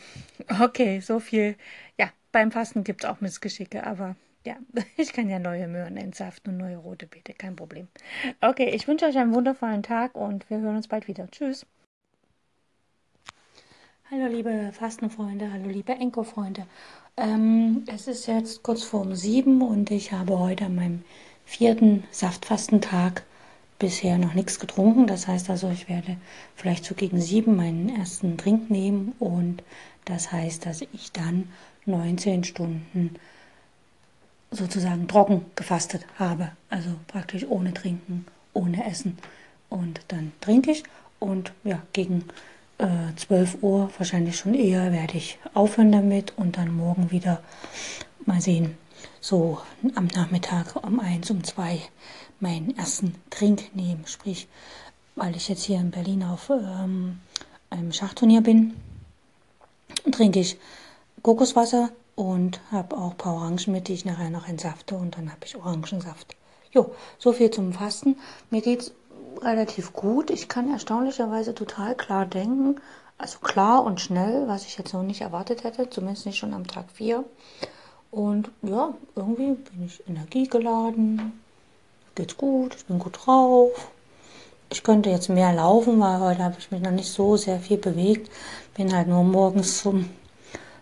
Okay, 0.60 1.00
so 1.00 1.20
viel. 1.20 1.56
Ja, 1.98 2.10
beim 2.32 2.50
Fasten 2.50 2.84
gibt 2.84 3.04
es 3.04 3.10
auch 3.10 3.20
Missgeschicke, 3.20 3.86
aber 3.86 4.16
ja, 4.46 4.56
ich 4.96 5.12
kann 5.12 5.28
ja 5.28 5.38
neue 5.38 5.68
Möhren 5.68 5.96
entsaften 5.96 6.50
und 6.50 6.56
neue 6.56 6.78
rote 6.78 7.06
Beete, 7.06 7.34
kein 7.34 7.56
Problem. 7.56 7.88
Okay, 8.40 8.70
ich 8.70 8.88
wünsche 8.88 9.06
euch 9.06 9.18
einen 9.18 9.34
wundervollen 9.34 9.82
Tag 9.82 10.14
und 10.14 10.48
wir 10.48 10.60
hören 10.60 10.76
uns 10.76 10.88
bald 10.88 11.08
wieder. 11.08 11.30
Tschüss. 11.30 11.66
Hallo 14.10 14.26
liebe 14.26 14.72
Fastenfreunde, 14.72 15.52
hallo 15.52 15.68
liebe 15.68 15.92
Enko-Freunde. 15.92 16.66
Ähm, 17.20 17.84
es 17.86 18.06
ist 18.06 18.26
jetzt 18.26 18.62
kurz 18.62 18.82
vor 18.82 19.02
um 19.02 19.14
sieben 19.14 19.60
und 19.60 19.90
ich 19.90 20.12
habe 20.12 20.38
heute 20.38 20.64
an 20.64 20.74
meinem 20.74 21.04
vierten 21.44 22.04
Saftfastentag 22.10 23.24
bisher 23.78 24.16
noch 24.16 24.32
nichts 24.32 24.58
getrunken. 24.58 25.06
Das 25.06 25.28
heißt 25.28 25.50
also, 25.50 25.68
ich 25.68 25.90
werde 25.90 26.16
vielleicht 26.56 26.86
so 26.86 26.94
gegen 26.94 27.20
sieben 27.20 27.56
meinen 27.56 27.90
ersten 27.90 28.38
Trink 28.38 28.70
nehmen 28.70 29.12
und 29.18 29.62
das 30.06 30.32
heißt, 30.32 30.64
dass 30.64 30.80
ich 30.80 31.12
dann 31.12 31.50
19 31.84 32.44
Stunden 32.44 33.16
sozusagen 34.50 35.06
trocken 35.06 35.44
gefastet 35.56 36.06
habe. 36.18 36.52
Also 36.70 36.88
praktisch 37.06 37.44
ohne 37.46 37.74
Trinken, 37.74 38.24
ohne 38.54 38.86
Essen. 38.86 39.18
Und 39.68 40.00
dann 40.08 40.32
trinke 40.40 40.70
ich 40.70 40.84
und 41.18 41.52
ja, 41.64 41.82
gegen 41.92 42.24
äh, 42.80 43.14
12 43.16 43.58
Uhr, 43.62 43.90
wahrscheinlich 43.98 44.36
schon 44.36 44.54
eher, 44.54 44.92
werde 44.92 45.16
ich 45.16 45.38
aufhören 45.54 45.92
damit 45.92 46.32
und 46.36 46.56
dann 46.56 46.74
morgen 46.74 47.10
wieder 47.10 47.42
mal 48.26 48.40
sehen, 48.40 48.76
so 49.20 49.58
am 49.94 50.06
Nachmittag 50.06 50.82
um 50.82 51.00
1, 51.00 51.30
um 51.30 51.44
2 51.44 51.80
meinen 52.40 52.76
ersten 52.76 53.14
Trink 53.28 53.74
nehmen. 53.74 54.06
Sprich, 54.06 54.48
weil 55.14 55.36
ich 55.36 55.48
jetzt 55.48 55.64
hier 55.64 55.78
in 55.78 55.90
Berlin 55.90 56.24
auf 56.24 56.50
ähm, 56.50 57.20
einem 57.68 57.92
Schachturnier 57.92 58.40
bin, 58.40 58.74
trinke 60.10 60.40
ich 60.40 60.58
Kokoswasser 61.22 61.90
und 62.14 62.60
habe 62.72 62.96
auch 62.96 63.12
ein 63.12 63.16
paar 63.18 63.34
Orangen 63.34 63.72
mit, 63.72 63.88
die 63.88 63.94
ich 63.94 64.04
nachher 64.04 64.30
noch 64.30 64.48
entsafte 64.48 64.94
und 64.94 65.16
dann 65.16 65.30
habe 65.30 65.44
ich 65.44 65.56
Orangensaft. 65.56 66.34
Jo, 66.72 66.94
so 67.18 67.32
viel 67.32 67.50
zum 67.50 67.72
Fasten. 67.72 68.16
Mir 68.50 68.62
geht's 68.62 68.92
relativ 69.42 69.92
gut. 69.92 70.30
Ich 70.30 70.48
kann 70.48 70.70
erstaunlicherweise 70.70 71.54
total 71.54 71.94
klar 71.94 72.26
denken. 72.26 72.80
Also 73.18 73.38
klar 73.40 73.84
und 73.84 74.00
schnell, 74.00 74.48
was 74.48 74.64
ich 74.64 74.78
jetzt 74.78 74.94
noch 74.94 75.02
nicht 75.02 75.20
erwartet 75.20 75.64
hätte, 75.64 75.90
zumindest 75.90 76.26
nicht 76.26 76.38
schon 76.38 76.54
am 76.54 76.66
Tag 76.66 76.86
4. 76.92 77.24
Und 78.10 78.50
ja, 78.62 78.94
irgendwie 79.14 79.52
bin 79.52 79.86
ich 79.86 80.02
energiegeladen, 80.08 81.40
geht's 82.14 82.36
gut, 82.36 82.74
ich 82.74 82.86
bin 82.86 82.98
gut 82.98 83.20
drauf. 83.24 83.90
Ich 84.70 84.82
könnte 84.82 85.10
jetzt 85.10 85.28
mehr 85.28 85.52
laufen, 85.52 86.00
weil 86.00 86.20
heute 86.20 86.44
habe 86.44 86.56
ich 86.58 86.70
mich 86.70 86.80
noch 86.80 86.90
nicht 86.92 87.10
so 87.10 87.36
sehr 87.36 87.60
viel 87.60 87.76
bewegt. 87.76 88.30
Bin 88.76 88.94
halt 88.94 89.08
nur 89.08 89.24
morgens 89.24 89.82
zum 89.82 90.08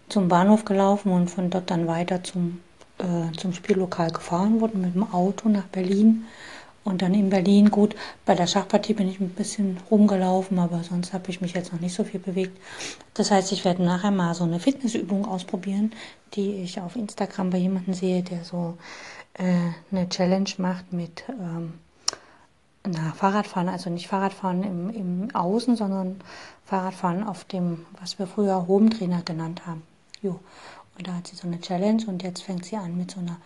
zum 0.08 0.28
Bahnhof 0.28 0.64
gelaufen 0.64 1.12
und 1.12 1.28
von 1.28 1.50
dort 1.50 1.70
dann 1.70 1.86
weiter 1.86 2.22
zum, 2.24 2.60
äh, 2.98 3.36
zum 3.36 3.52
Spiellokal 3.52 4.10
gefahren 4.10 4.60
worden 4.60 4.80
mit 4.80 4.94
dem 4.94 5.12
Auto 5.12 5.48
nach 5.48 5.66
Berlin. 5.66 6.26
Und 6.84 7.02
dann 7.02 7.12
in 7.12 7.28
Berlin, 7.28 7.70
gut, 7.70 7.94
bei 8.24 8.34
der 8.34 8.46
Schachpartie 8.46 8.94
bin 8.94 9.08
ich 9.08 9.20
ein 9.20 9.30
bisschen 9.30 9.78
rumgelaufen, 9.90 10.58
aber 10.58 10.82
sonst 10.84 11.12
habe 11.12 11.30
ich 11.30 11.40
mich 11.40 11.52
jetzt 11.52 11.72
noch 11.72 11.80
nicht 11.80 11.94
so 11.94 12.04
viel 12.04 12.20
bewegt. 12.20 12.58
Das 13.14 13.30
heißt, 13.30 13.52
ich 13.52 13.64
werde 13.64 13.82
nachher 13.82 14.10
mal 14.10 14.34
so 14.34 14.44
eine 14.44 14.60
Fitnessübung 14.60 15.26
ausprobieren, 15.26 15.92
die 16.34 16.62
ich 16.62 16.80
auf 16.80 16.96
Instagram 16.96 17.50
bei 17.50 17.58
jemandem 17.58 17.94
sehe, 17.94 18.22
der 18.22 18.44
so 18.44 18.78
äh, 19.34 19.44
eine 19.90 20.08
Challenge 20.08 20.50
macht 20.58 20.92
mit 20.92 21.24
ähm, 21.28 21.74
na, 22.86 23.12
Fahrradfahren, 23.12 23.68
also 23.68 23.90
nicht 23.90 24.08
Fahrradfahren 24.08 24.62
im, 24.62 24.90
im 24.90 25.34
Außen, 25.34 25.76
sondern 25.76 26.20
Fahrradfahren 26.64 27.22
auf 27.22 27.44
dem, 27.44 27.86
was 28.00 28.18
wir 28.18 28.26
früher 28.26 28.66
Home 28.66 28.90
Trainer 28.90 29.22
genannt 29.22 29.66
haben. 29.66 29.82
Jo. 30.22 30.40
Und 30.96 31.06
da 31.06 31.14
hat 31.14 31.28
sie 31.28 31.36
so 31.36 31.46
eine 31.46 31.60
Challenge 31.60 32.04
und 32.06 32.22
jetzt 32.22 32.42
fängt 32.42 32.64
sie 32.64 32.76
an 32.76 32.96
mit 32.96 33.12
so 33.12 33.20
einer 33.20 33.36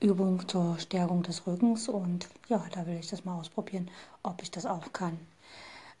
Übung 0.00 0.46
zur 0.48 0.78
Stärkung 0.78 1.22
des 1.22 1.46
Rückens 1.46 1.88
und 1.88 2.28
ja, 2.48 2.64
da 2.72 2.86
will 2.86 2.98
ich 2.98 3.08
das 3.08 3.24
mal 3.24 3.38
ausprobieren, 3.38 3.90
ob 4.22 4.42
ich 4.42 4.50
das 4.50 4.66
auch 4.66 4.92
kann. 4.92 5.18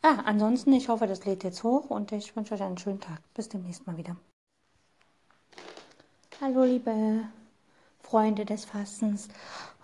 Ah, 0.02 0.22
ansonsten, 0.26 0.72
ich 0.72 0.88
hoffe, 0.88 1.06
das 1.06 1.24
lädt 1.24 1.42
jetzt 1.44 1.64
hoch 1.64 1.90
und 1.90 2.12
ich 2.12 2.36
wünsche 2.36 2.54
euch 2.54 2.62
einen 2.62 2.78
schönen 2.78 3.00
Tag. 3.00 3.20
Bis 3.34 3.48
demnächst 3.48 3.86
mal 3.86 3.96
wieder. 3.96 4.16
Hallo, 6.40 6.64
liebe 6.64 7.24
Freunde 8.02 8.44
des 8.44 8.66
Fastens. 8.66 9.28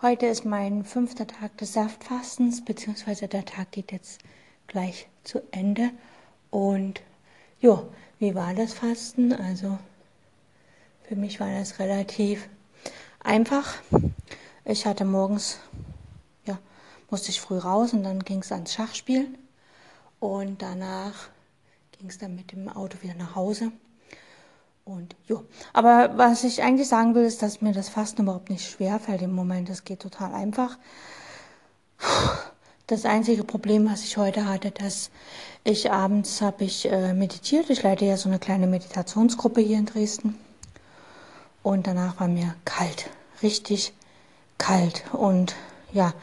Heute 0.01 0.27
ist 0.27 0.45
mein 0.45 0.85
fünfter 0.85 1.25
Tag 1.25 1.57
des 1.57 1.73
Saftfastens, 1.73 2.63
beziehungsweise 2.63 3.27
der 3.27 3.43
Tag 3.43 3.71
geht 3.71 3.91
jetzt 3.91 4.21
gleich 4.67 5.09
zu 5.23 5.41
Ende. 5.51 5.89
Und 6.51 7.01
ja, 7.59 7.83
wie 8.19 8.35
war 8.35 8.53
das 8.53 8.73
Fasten? 8.73 9.33
Also 9.33 9.79
für 11.07 11.15
mich 11.15 11.39
war 11.39 11.51
das 11.51 11.79
relativ 11.79 12.47
einfach. 13.23 13.75
Ich 14.65 14.85
hatte 14.85 15.05
morgens, 15.05 15.59
ja, 16.45 16.57
musste 17.09 17.29
ich 17.29 17.41
früh 17.41 17.57
raus 17.57 17.93
und 17.93 18.03
dann 18.03 18.19
ging 18.19 18.39
es 18.39 18.51
ans 18.51 18.73
Schachspielen. 18.73 19.37
Und 20.19 20.61
danach 20.61 21.29
ging 21.97 22.09
es 22.09 22.17
dann 22.17 22.35
mit 22.35 22.51
dem 22.51 22.69
Auto 22.69 22.97
wieder 23.01 23.15
nach 23.15 23.35
Hause. 23.35 23.71
Und 24.85 25.15
ja, 25.27 25.41
aber 25.71 26.17
was 26.17 26.43
ich 26.43 26.61
eigentlich 26.61 26.89
sagen 26.89 27.15
will, 27.15 27.23
ist, 27.23 27.41
dass 27.41 27.61
mir 27.61 27.73
das 27.73 27.89
Fasten 27.89 28.23
überhaupt 28.23 28.49
nicht 28.49 28.69
schwer 28.69 28.99
fällt 28.99 29.21
im 29.21 29.33
Moment. 29.33 29.69
Es 29.69 29.85
geht 29.85 30.01
total 30.01 30.33
einfach. 30.33 30.77
Das 32.87 33.05
einzige 33.05 33.45
Problem, 33.45 33.89
was 33.89 34.03
ich 34.03 34.17
heute 34.17 34.45
hatte, 34.45 34.71
dass 34.71 35.09
ich 35.63 35.89
abends 35.89 36.41
habe 36.41 36.65
ich 36.65 36.91
äh, 36.91 37.13
meditiert. 37.13 37.69
Ich 37.69 37.81
leite 37.81 38.03
ja 38.03 38.17
so 38.17 38.27
eine 38.27 38.39
kleine 38.39 38.67
Meditationsgruppe 38.67 39.61
hier 39.61 39.77
in 39.77 39.85
Dresden. 39.85 40.37
Und 41.63 41.87
danach 41.87 42.19
war 42.19 42.27
mir 42.27 42.53
kalt, 42.65 43.09
richtig 43.41 43.93
kalt. 44.57 45.03
Und 45.13 45.55
ja, 45.91 46.13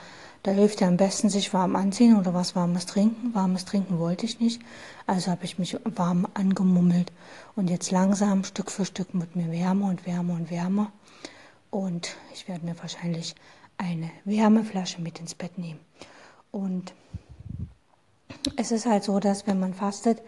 da 0.42 0.53
hilft 0.53 0.81
ja 0.81 0.88
am 0.88 0.96
besten 0.96 1.29
sich 1.29 1.53
warm 1.53 1.76
anziehen 1.76 2.16
oder 2.16 2.33
was 2.33 2.55
warmes 2.55 2.87
trinken. 2.87 3.35
Warmes 3.35 3.64
trinken 3.64 3.98
wollte 3.98 4.26
ich 4.26 4.40
nicht, 4.40 4.62
also 5.07 5.31
habe 5.31 5.44
ich 5.44 5.59
mich 5.59 5.76
warm 5.85 6.29
angemummelt. 6.35 7.12
Und 7.57 7.68
jetzt 7.68 7.90
langsam, 7.90 8.44
Stück 8.44 8.70
für 8.70 8.85
Stück, 8.85 9.09
wird 9.12 9.35
mir 9.35 9.50
wärmer 9.50 9.88
und 9.88 10.07
wärmer 10.07 10.35
und 10.35 10.50
wärmer. 10.50 10.92
Und 11.70 12.16
ich 12.33 12.48
werde 12.48 12.64
mir 12.64 12.79
wahrscheinlich 12.79 13.35
eine 13.76 14.11
Wärmeflasche 14.24 15.00
mit 15.00 15.20
ins 15.20 15.35
Bett 15.35 15.59
nehmen. 15.59 15.81
Und 16.50 16.92
es 18.57 18.72
ist 18.72 18.87
halt 18.87 19.05
so, 19.05 19.20
dass 19.20 19.46
wenn 19.46 19.61
man 19.61 19.74
fastet, 19.74 20.22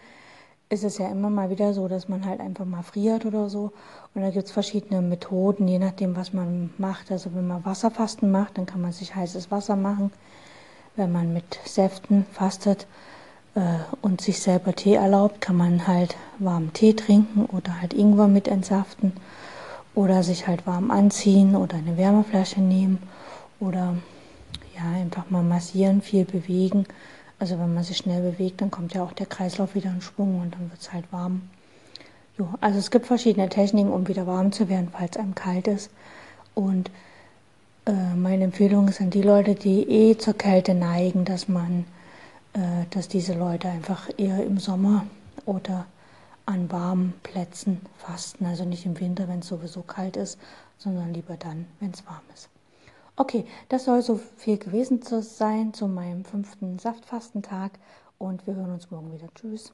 ist 0.73 0.83
es 0.83 0.97
ja 0.97 1.07
immer 1.07 1.29
mal 1.29 1.51
wieder 1.51 1.73
so, 1.73 1.87
dass 1.87 2.09
man 2.09 2.25
halt 2.25 2.39
einfach 2.39 2.65
mal 2.65 2.81
friert 2.81 3.25
oder 3.25 3.47
so. 3.47 3.71
Und 4.15 4.23
da 4.23 4.31
gibt 4.31 4.47
es 4.47 4.51
verschiedene 4.51 5.01
Methoden, 5.01 5.67
je 5.67 5.77
nachdem, 5.77 6.15
was 6.15 6.33
man 6.33 6.71
macht. 6.77 7.11
Also 7.11 7.33
wenn 7.35 7.47
man 7.47 7.63
Wasserfasten 7.63 8.31
macht, 8.31 8.57
dann 8.57 8.65
kann 8.65 8.81
man 8.81 8.91
sich 8.91 9.15
heißes 9.15 9.51
Wasser 9.51 9.75
machen. 9.75 10.11
Wenn 10.95 11.11
man 11.11 11.31
mit 11.31 11.59
Säften 11.65 12.25
fastet 12.31 12.87
äh, 13.55 13.61
und 14.01 14.21
sich 14.21 14.41
selber 14.41 14.73
Tee 14.73 14.95
erlaubt, 14.95 15.41
kann 15.41 15.55
man 15.55 15.87
halt 15.87 16.15
warmen 16.39 16.73
Tee 16.73 16.93
trinken 16.93 17.45
oder 17.45 17.79
halt 17.79 17.93
Ingwer 17.93 18.27
mit 18.27 18.47
entsaften 18.47 19.13
oder 19.95 20.23
sich 20.23 20.47
halt 20.47 20.65
warm 20.65 20.89
anziehen 20.89 21.55
oder 21.55 21.77
eine 21.77 21.97
Wärmeflasche 21.97 22.61
nehmen 22.61 22.97
oder 23.59 23.95
ja, 24.75 24.99
einfach 24.99 25.29
mal 25.29 25.43
massieren, 25.43 26.01
viel 26.01 26.25
bewegen 26.25 26.87
also 27.39 27.59
wenn 27.59 27.73
man 27.73 27.83
sich 27.83 27.97
schnell 27.97 28.21
bewegt, 28.21 28.61
dann 28.61 28.71
kommt 28.71 28.93
ja 28.93 29.03
auch 29.03 29.13
der 29.13 29.25
Kreislauf 29.25 29.75
wieder 29.75 29.89
in 29.89 30.01
Schwung 30.01 30.41
und 30.41 30.53
dann 30.53 30.69
wird 30.69 30.81
es 30.81 30.93
halt 30.93 31.11
warm. 31.11 31.49
Jo, 32.37 32.49
also 32.61 32.79
es 32.79 32.89
gibt 32.89 33.05
verschiedene 33.05 33.49
Techniken, 33.49 33.91
um 33.91 34.07
wieder 34.07 34.25
warm 34.25 34.51
zu 34.51 34.69
werden, 34.69 34.89
falls 34.91 35.17
einem 35.17 35.35
kalt 35.35 35.67
ist. 35.67 35.91
Und 36.55 36.89
äh, 37.85 38.15
meine 38.15 38.45
Empfehlung 38.45 38.87
ist 38.87 39.01
an 39.01 39.09
die 39.09 39.21
Leute, 39.21 39.55
die 39.55 39.83
eh 39.83 40.17
zur 40.17 40.33
Kälte 40.33 40.73
neigen, 40.73 41.25
dass 41.25 41.47
man, 41.47 41.85
äh, 42.53 42.85
dass 42.89 43.07
diese 43.07 43.33
Leute 43.33 43.69
einfach 43.69 44.09
eher 44.17 44.43
im 44.43 44.57
Sommer 44.57 45.05
oder 45.45 45.85
an 46.45 46.71
warmen 46.71 47.13
Plätzen 47.23 47.81
fasten. 47.97 48.45
Also 48.45 48.65
nicht 48.65 48.85
im 48.85 48.99
Winter, 48.99 49.27
wenn 49.27 49.39
es 49.39 49.47
sowieso 49.47 49.81
kalt 49.81 50.17
ist, 50.17 50.39
sondern 50.77 51.13
lieber 51.13 51.37
dann, 51.37 51.65
wenn 51.79 51.91
es 51.91 52.05
warm 52.05 52.21
ist. 52.33 52.49
Okay, 53.15 53.45
das 53.69 53.85
soll 53.85 54.01
so 54.01 54.19
viel 54.37 54.57
gewesen 54.57 54.99
sein 55.03 55.71
zu 55.71 55.87
meinem 55.87 56.25
fünften 56.25 56.79
Saftfastentag 56.79 57.73
und 58.17 58.47
wir 58.47 58.55
hören 58.55 58.71
uns 58.71 58.89
morgen 58.89 59.13
wieder. 59.13 59.27
Tschüss. 59.35 59.71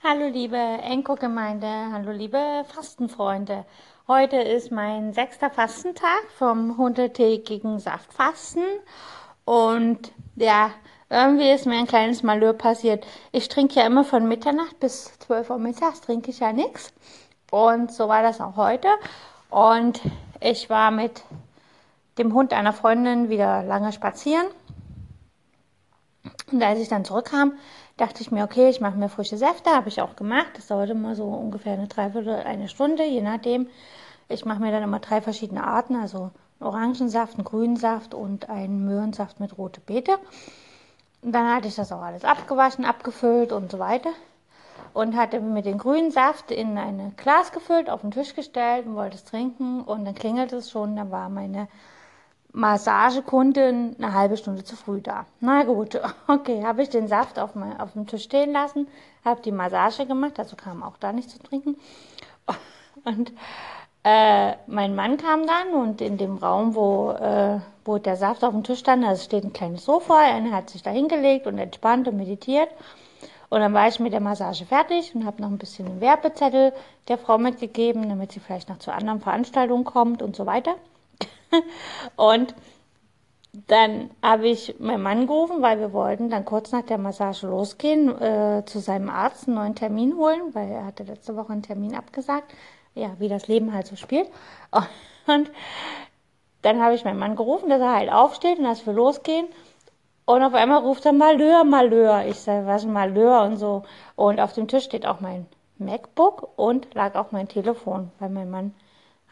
Hallo 0.00 0.28
liebe 0.28 0.56
Enko-Gemeinde, 0.56 1.90
hallo 1.90 2.12
liebe 2.12 2.64
Fastenfreunde. 2.68 3.64
Heute 4.06 4.36
ist 4.36 4.70
mein 4.70 5.12
sechster 5.12 5.50
Fastentag 5.50 6.30
vom 6.36 6.78
hunderttägigen 6.78 7.80
Saftfasten 7.80 8.62
und 9.44 10.12
ja, 10.36 10.70
irgendwie 11.10 11.50
ist 11.50 11.66
mir 11.66 11.78
ein 11.78 11.88
kleines 11.88 12.22
Malheur 12.22 12.52
passiert. 12.52 13.04
Ich 13.32 13.48
trinke 13.48 13.80
ja 13.80 13.86
immer 13.86 14.04
von 14.04 14.28
Mitternacht 14.28 14.78
bis 14.78 15.18
12 15.18 15.50
Uhr 15.50 15.58
mittags, 15.58 16.00
trinke 16.00 16.30
ich 16.30 16.38
ja 16.38 16.52
nichts 16.52 16.92
und 17.50 17.90
so 17.90 18.06
war 18.06 18.22
das 18.22 18.40
auch 18.40 18.54
heute 18.54 18.86
und 19.50 20.00
ich 20.40 20.70
war 20.70 20.90
mit 20.90 21.22
dem 22.18 22.34
Hund 22.34 22.52
einer 22.52 22.72
Freundin 22.72 23.28
wieder 23.28 23.62
lange 23.62 23.92
spazieren. 23.92 24.46
Und 26.52 26.62
als 26.62 26.80
ich 26.80 26.88
dann 26.88 27.04
zurückkam, 27.04 27.52
dachte 27.96 28.22
ich 28.22 28.30
mir, 28.30 28.44
okay, 28.44 28.68
ich 28.68 28.80
mache 28.80 28.96
mir 28.96 29.08
frische 29.08 29.36
Säfte, 29.36 29.70
habe 29.70 29.88
ich 29.88 30.00
auch 30.00 30.16
gemacht. 30.16 30.48
Das 30.54 30.68
dauerte 30.68 30.92
immer 30.92 31.14
so 31.14 31.24
ungefähr 31.24 31.74
eine 31.74 31.88
Dreiviertel, 31.88 32.34
eine 32.34 32.68
Stunde, 32.68 33.04
je 33.04 33.20
nachdem. 33.20 33.68
Ich 34.28 34.44
mache 34.44 34.60
mir 34.60 34.72
dann 34.72 34.82
immer 34.82 35.00
drei 35.00 35.20
verschiedene 35.20 35.64
Arten, 35.64 35.96
also 35.96 36.30
Orangensaft, 36.60 37.36
einen 37.36 37.44
grünen 37.44 37.76
Saft 37.76 38.14
und 38.14 38.50
einen 38.50 38.84
Möhrensaft 38.84 39.40
mit 39.40 39.56
rote 39.56 39.80
Beete. 39.80 40.18
Und 41.22 41.32
dann 41.32 41.54
hatte 41.54 41.68
ich 41.68 41.74
das 41.74 41.92
auch 41.92 42.02
alles 42.02 42.24
abgewaschen, 42.24 42.84
abgefüllt 42.84 43.52
und 43.52 43.70
so 43.70 43.78
weiter 43.78 44.10
und 44.94 45.16
hatte 45.16 45.40
mir 45.40 45.62
den 45.62 45.78
grünen 45.78 46.10
Saft 46.10 46.50
in 46.50 46.78
ein 46.78 47.14
Glas 47.16 47.52
gefüllt, 47.52 47.90
auf 47.90 48.02
den 48.02 48.10
Tisch 48.10 48.34
gestellt 48.34 48.86
und 48.86 48.94
wollte 48.94 49.16
es 49.16 49.24
trinken 49.24 49.82
und 49.82 50.04
dann 50.04 50.14
klingelt 50.14 50.52
es 50.52 50.70
schon, 50.70 50.96
da 50.96 51.10
war 51.10 51.28
meine 51.28 51.68
Massagekundin 52.52 53.96
eine 53.98 54.14
halbe 54.14 54.36
Stunde 54.36 54.64
zu 54.64 54.74
früh 54.74 55.00
da. 55.00 55.26
Na 55.40 55.64
gut, 55.64 56.00
okay, 56.28 56.64
habe 56.64 56.82
ich 56.82 56.90
den 56.90 57.08
Saft 57.08 57.38
auf, 57.38 57.54
mein, 57.54 57.78
auf 57.80 57.92
dem 57.92 58.06
Tisch 58.06 58.24
stehen 58.24 58.52
lassen, 58.52 58.88
habe 59.24 59.42
die 59.42 59.52
Massage 59.52 60.06
gemacht, 60.06 60.38
also 60.38 60.56
kam 60.56 60.82
auch 60.82 60.96
da 60.98 61.12
nichts 61.12 61.34
zu 61.34 61.42
trinken. 61.42 61.76
Und 63.04 63.32
äh, 64.04 64.54
mein 64.66 64.94
Mann 64.94 65.16
kam 65.16 65.46
dann 65.46 65.72
und 65.74 66.00
in 66.00 66.16
dem 66.16 66.36
Raum, 66.36 66.74
wo, 66.74 67.10
äh, 67.10 67.60
wo 67.84 67.98
der 67.98 68.16
Saft 68.16 68.44
auf 68.44 68.52
dem 68.52 68.62
Tisch 68.62 68.78
stand, 68.78 69.04
da 69.04 69.14
steht 69.16 69.44
ein 69.44 69.52
kleines 69.52 69.84
Sofa, 69.84 70.22
er 70.22 70.50
hat 70.50 70.70
sich 70.70 70.82
da 70.82 70.90
hingelegt 70.90 71.46
und 71.46 71.58
entspannt 71.58 72.08
und 72.08 72.16
meditiert. 72.16 72.68
Und 73.50 73.60
dann 73.60 73.72
war 73.72 73.88
ich 73.88 73.98
mit 73.98 74.12
der 74.12 74.20
Massage 74.20 74.66
fertig 74.66 75.14
und 75.14 75.24
habe 75.24 75.40
noch 75.40 75.48
ein 75.48 75.58
bisschen 75.58 75.86
einen 75.86 76.00
Werbezettel 76.00 76.72
der 77.08 77.18
Frau 77.18 77.38
mitgegeben, 77.38 78.08
damit 78.08 78.32
sie 78.32 78.40
vielleicht 78.40 78.68
noch 78.68 78.78
zu 78.78 78.92
anderen 78.92 79.20
Veranstaltungen 79.20 79.84
kommt 79.84 80.22
und 80.22 80.36
so 80.36 80.44
weiter. 80.44 80.74
und 82.16 82.54
dann 83.66 84.10
habe 84.22 84.48
ich 84.48 84.78
meinen 84.78 85.02
Mann 85.02 85.26
gerufen, 85.26 85.62
weil 85.62 85.80
wir 85.80 85.92
wollten 85.92 86.28
dann 86.28 86.44
kurz 86.44 86.70
nach 86.72 86.82
der 86.82 86.98
Massage 86.98 87.46
losgehen, 87.46 88.10
äh, 88.20 88.62
zu 88.66 88.78
seinem 88.78 89.08
Arzt 89.08 89.48
einen 89.48 89.56
neuen 89.56 89.74
Termin 89.74 90.16
holen, 90.16 90.54
weil 90.54 90.70
er 90.70 90.84
hatte 90.84 91.04
letzte 91.04 91.34
Woche 91.34 91.52
einen 91.52 91.62
Termin 91.62 91.94
abgesagt. 91.94 92.52
Ja, 92.94 93.14
wie 93.18 93.28
das 93.28 93.48
Leben 93.48 93.72
halt 93.72 93.86
so 93.86 93.96
spielt. 93.96 94.28
Und 95.26 95.50
dann 96.62 96.82
habe 96.82 96.94
ich 96.94 97.04
meinen 97.04 97.18
Mann 97.18 97.36
gerufen, 97.36 97.68
dass 97.68 97.80
er 97.80 97.94
halt 97.94 98.10
aufsteht 98.10 98.58
und 98.58 98.64
dass 98.64 98.84
wir 98.84 98.92
losgehen. 98.92 99.46
Und 100.28 100.42
auf 100.42 100.52
einmal 100.52 100.80
ruft 100.80 101.06
er 101.06 101.14
Malheur, 101.14 101.64
Malheur. 101.64 102.26
Ich 102.26 102.38
sage, 102.38 102.66
was 102.66 102.84
Malheur 102.84 103.44
und 103.44 103.56
so. 103.56 103.84
Und 104.14 104.40
auf 104.40 104.52
dem 104.52 104.68
Tisch 104.68 104.84
steht 104.84 105.06
auch 105.06 105.20
mein 105.20 105.46
MacBook 105.78 106.50
und 106.56 106.92
lag 106.92 107.14
auch 107.14 107.32
mein 107.32 107.48
Telefon, 107.48 108.12
weil 108.18 108.28
mein 108.28 108.50
Mann 108.50 108.74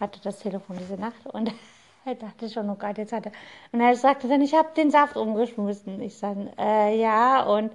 hatte 0.00 0.20
das 0.22 0.38
Telefon 0.38 0.78
diese 0.78 0.94
Nacht 0.94 1.26
und 1.30 1.52
er 2.06 2.14
dachte 2.14 2.48
schon, 2.48 2.70
oh 2.70 2.76
Gott, 2.76 2.96
jetzt 2.96 3.12
hat 3.12 3.26
er. 3.26 3.32
Und 3.72 3.82
er 3.82 3.94
sagte 3.94 4.26
dann, 4.26 4.40
ich 4.40 4.54
habe 4.54 4.70
den 4.74 4.90
Saft 4.90 5.18
umgeschmissen. 5.18 6.00
Ich 6.00 6.16
sage, 6.16 6.50
äh, 6.58 6.98
ja, 6.98 7.42
und 7.42 7.72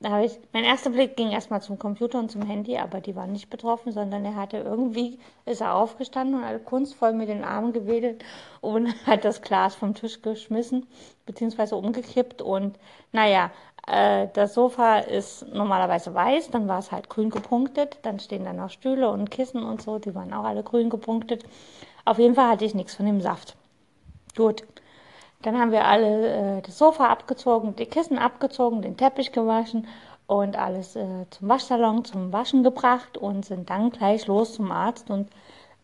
da 0.00 0.10
habe 0.10 0.26
ich, 0.26 0.38
mein 0.52 0.62
erster 0.62 0.90
Blick 0.90 1.16
ging 1.16 1.30
erstmal 1.30 1.60
zum 1.60 1.78
Computer 1.78 2.20
und 2.20 2.30
zum 2.30 2.42
Handy, 2.42 2.78
aber 2.78 3.00
die 3.00 3.16
waren 3.16 3.32
nicht 3.32 3.50
betroffen, 3.50 3.90
sondern 3.90 4.24
er 4.24 4.36
hatte 4.36 4.58
irgendwie, 4.58 5.18
ist 5.44 5.60
er 5.60 5.74
aufgestanden 5.74 6.36
und 6.36 6.44
hat 6.44 6.64
kunstvoll 6.64 7.12
mit 7.12 7.28
den 7.28 7.42
Armen 7.42 7.72
gewedelt 7.72 8.24
und 8.60 8.94
hat 9.06 9.24
das 9.24 9.42
Glas 9.42 9.74
vom 9.74 9.94
Tisch 9.94 10.22
geschmissen, 10.22 10.86
beziehungsweise 11.26 11.74
umgekippt 11.74 12.42
und 12.42 12.78
naja, 13.10 13.50
äh, 13.88 14.28
das 14.34 14.54
Sofa 14.54 14.98
ist 15.00 15.48
normalerweise 15.52 16.14
weiß, 16.14 16.50
dann 16.50 16.68
war 16.68 16.78
es 16.78 16.92
halt 16.92 17.08
grün 17.08 17.30
gepunktet, 17.30 17.98
dann 18.02 18.20
stehen 18.20 18.44
da 18.44 18.52
noch 18.52 18.70
Stühle 18.70 19.10
und 19.10 19.30
Kissen 19.30 19.64
und 19.64 19.82
so, 19.82 19.98
die 19.98 20.14
waren 20.14 20.32
auch 20.32 20.44
alle 20.44 20.62
grün 20.62 20.90
gepunktet. 20.90 21.44
Auf 22.04 22.18
jeden 22.18 22.36
Fall 22.36 22.50
hatte 22.50 22.64
ich 22.64 22.74
nichts 22.74 22.94
von 22.94 23.06
dem 23.06 23.20
Saft. 23.20 23.56
Gut. 24.36 24.62
Dann 25.42 25.58
haben 25.58 25.70
wir 25.72 25.84
alle 25.84 26.58
äh, 26.58 26.62
das 26.62 26.78
Sofa 26.78 27.08
abgezogen, 27.08 27.76
die 27.76 27.86
Kissen 27.86 28.18
abgezogen, 28.18 28.82
den 28.82 28.96
Teppich 28.96 29.32
gewaschen 29.32 29.86
und 30.26 30.56
alles 30.58 30.96
äh, 30.96 31.26
zum 31.30 31.48
Waschsalon 31.48 32.04
zum 32.04 32.32
Waschen 32.32 32.62
gebracht 32.62 33.16
und 33.16 33.44
sind 33.44 33.70
dann 33.70 33.90
gleich 33.90 34.26
los 34.26 34.54
zum 34.54 34.72
Arzt 34.72 35.10
und 35.10 35.28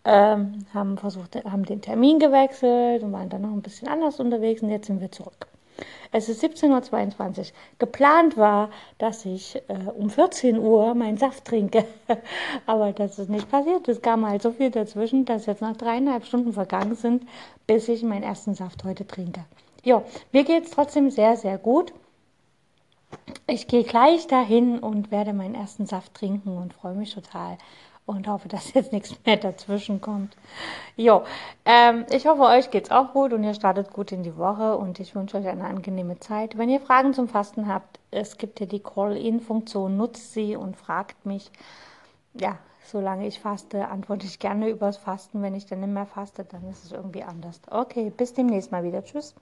ähm, 0.04 0.66
haben 0.74 0.98
versucht, 0.98 1.36
haben 1.44 1.64
den 1.64 1.80
Termin 1.80 2.18
gewechselt 2.18 3.02
und 3.02 3.12
waren 3.12 3.30
dann 3.30 3.42
noch 3.42 3.52
ein 3.52 3.62
bisschen 3.62 3.88
anders 3.88 4.20
unterwegs 4.20 4.62
und 4.62 4.70
jetzt 4.70 4.86
sind 4.88 5.00
wir 5.00 5.10
zurück. 5.10 5.46
Es 6.12 6.28
ist 6.28 6.44
17.22 6.44 7.38
Uhr. 7.38 7.44
Geplant 7.78 8.36
war, 8.36 8.70
dass 8.98 9.24
ich 9.24 9.56
äh, 9.68 9.90
um 9.96 10.10
14 10.10 10.58
Uhr 10.58 10.94
meinen 10.94 11.18
Saft 11.18 11.44
trinke. 11.44 11.84
Aber 12.66 12.92
das 12.92 13.18
ist 13.18 13.30
nicht 13.30 13.50
passiert. 13.50 13.88
Es 13.88 14.00
kam 14.00 14.24
halt 14.26 14.42
so 14.42 14.52
viel 14.52 14.70
dazwischen, 14.70 15.24
dass 15.24 15.46
jetzt 15.46 15.62
noch 15.62 15.76
dreieinhalb 15.76 16.24
Stunden 16.24 16.52
vergangen 16.52 16.94
sind, 16.94 17.26
bis 17.66 17.88
ich 17.88 18.02
meinen 18.02 18.22
ersten 18.22 18.54
Saft 18.54 18.84
heute 18.84 19.06
trinke. 19.06 19.44
Ja, 19.82 20.02
mir 20.32 20.44
geht 20.44 20.64
es 20.64 20.70
trotzdem 20.70 21.10
sehr, 21.10 21.36
sehr 21.36 21.58
gut. 21.58 21.92
Ich 23.46 23.66
gehe 23.66 23.84
gleich 23.84 24.26
dahin 24.26 24.78
und 24.78 25.10
werde 25.10 25.32
meinen 25.32 25.54
ersten 25.54 25.86
Saft 25.86 26.14
trinken 26.14 26.56
und 26.56 26.72
freue 26.72 26.94
mich 26.94 27.14
total 27.14 27.58
und 28.06 28.28
hoffe, 28.28 28.48
dass 28.48 28.74
jetzt 28.74 28.92
nichts 28.92 29.14
mehr 29.24 29.36
dazwischen 29.36 30.00
kommt. 30.00 30.36
Jo, 30.96 31.24
ähm, 31.64 32.04
ich 32.10 32.26
hoffe, 32.26 32.42
euch 32.42 32.70
geht's 32.70 32.90
auch 32.90 33.12
gut 33.12 33.32
und 33.32 33.44
ihr 33.44 33.54
startet 33.54 33.92
gut 33.92 34.12
in 34.12 34.22
die 34.22 34.36
Woche 34.36 34.76
und 34.76 35.00
ich 35.00 35.14
wünsche 35.14 35.38
euch 35.38 35.48
eine 35.48 35.64
angenehme 35.64 36.18
Zeit. 36.20 36.58
Wenn 36.58 36.68
ihr 36.68 36.80
Fragen 36.80 37.14
zum 37.14 37.28
Fasten 37.28 37.68
habt, 37.68 37.98
es 38.10 38.38
gibt 38.38 38.60
ja 38.60 38.66
die 38.66 38.80
Call-In-Funktion, 38.80 39.96
nutzt 39.96 40.32
sie 40.32 40.56
und 40.56 40.76
fragt 40.76 41.26
mich. 41.26 41.50
Ja, 42.34 42.58
solange 42.84 43.26
ich 43.26 43.40
faste, 43.40 43.88
antworte 43.88 44.26
ich 44.26 44.38
gerne 44.38 44.68
übers 44.68 44.96
Fasten. 44.96 45.42
Wenn 45.42 45.54
ich 45.54 45.66
dann 45.66 45.80
nicht 45.80 45.92
mehr 45.92 46.06
faste, 46.06 46.44
dann 46.44 46.68
ist 46.68 46.84
es 46.84 46.92
irgendwie 46.92 47.22
anders. 47.22 47.60
Okay, 47.70 48.10
bis 48.10 48.34
demnächst 48.34 48.72
mal 48.72 48.84
wieder. 48.84 49.04
Tschüss. 49.04 49.34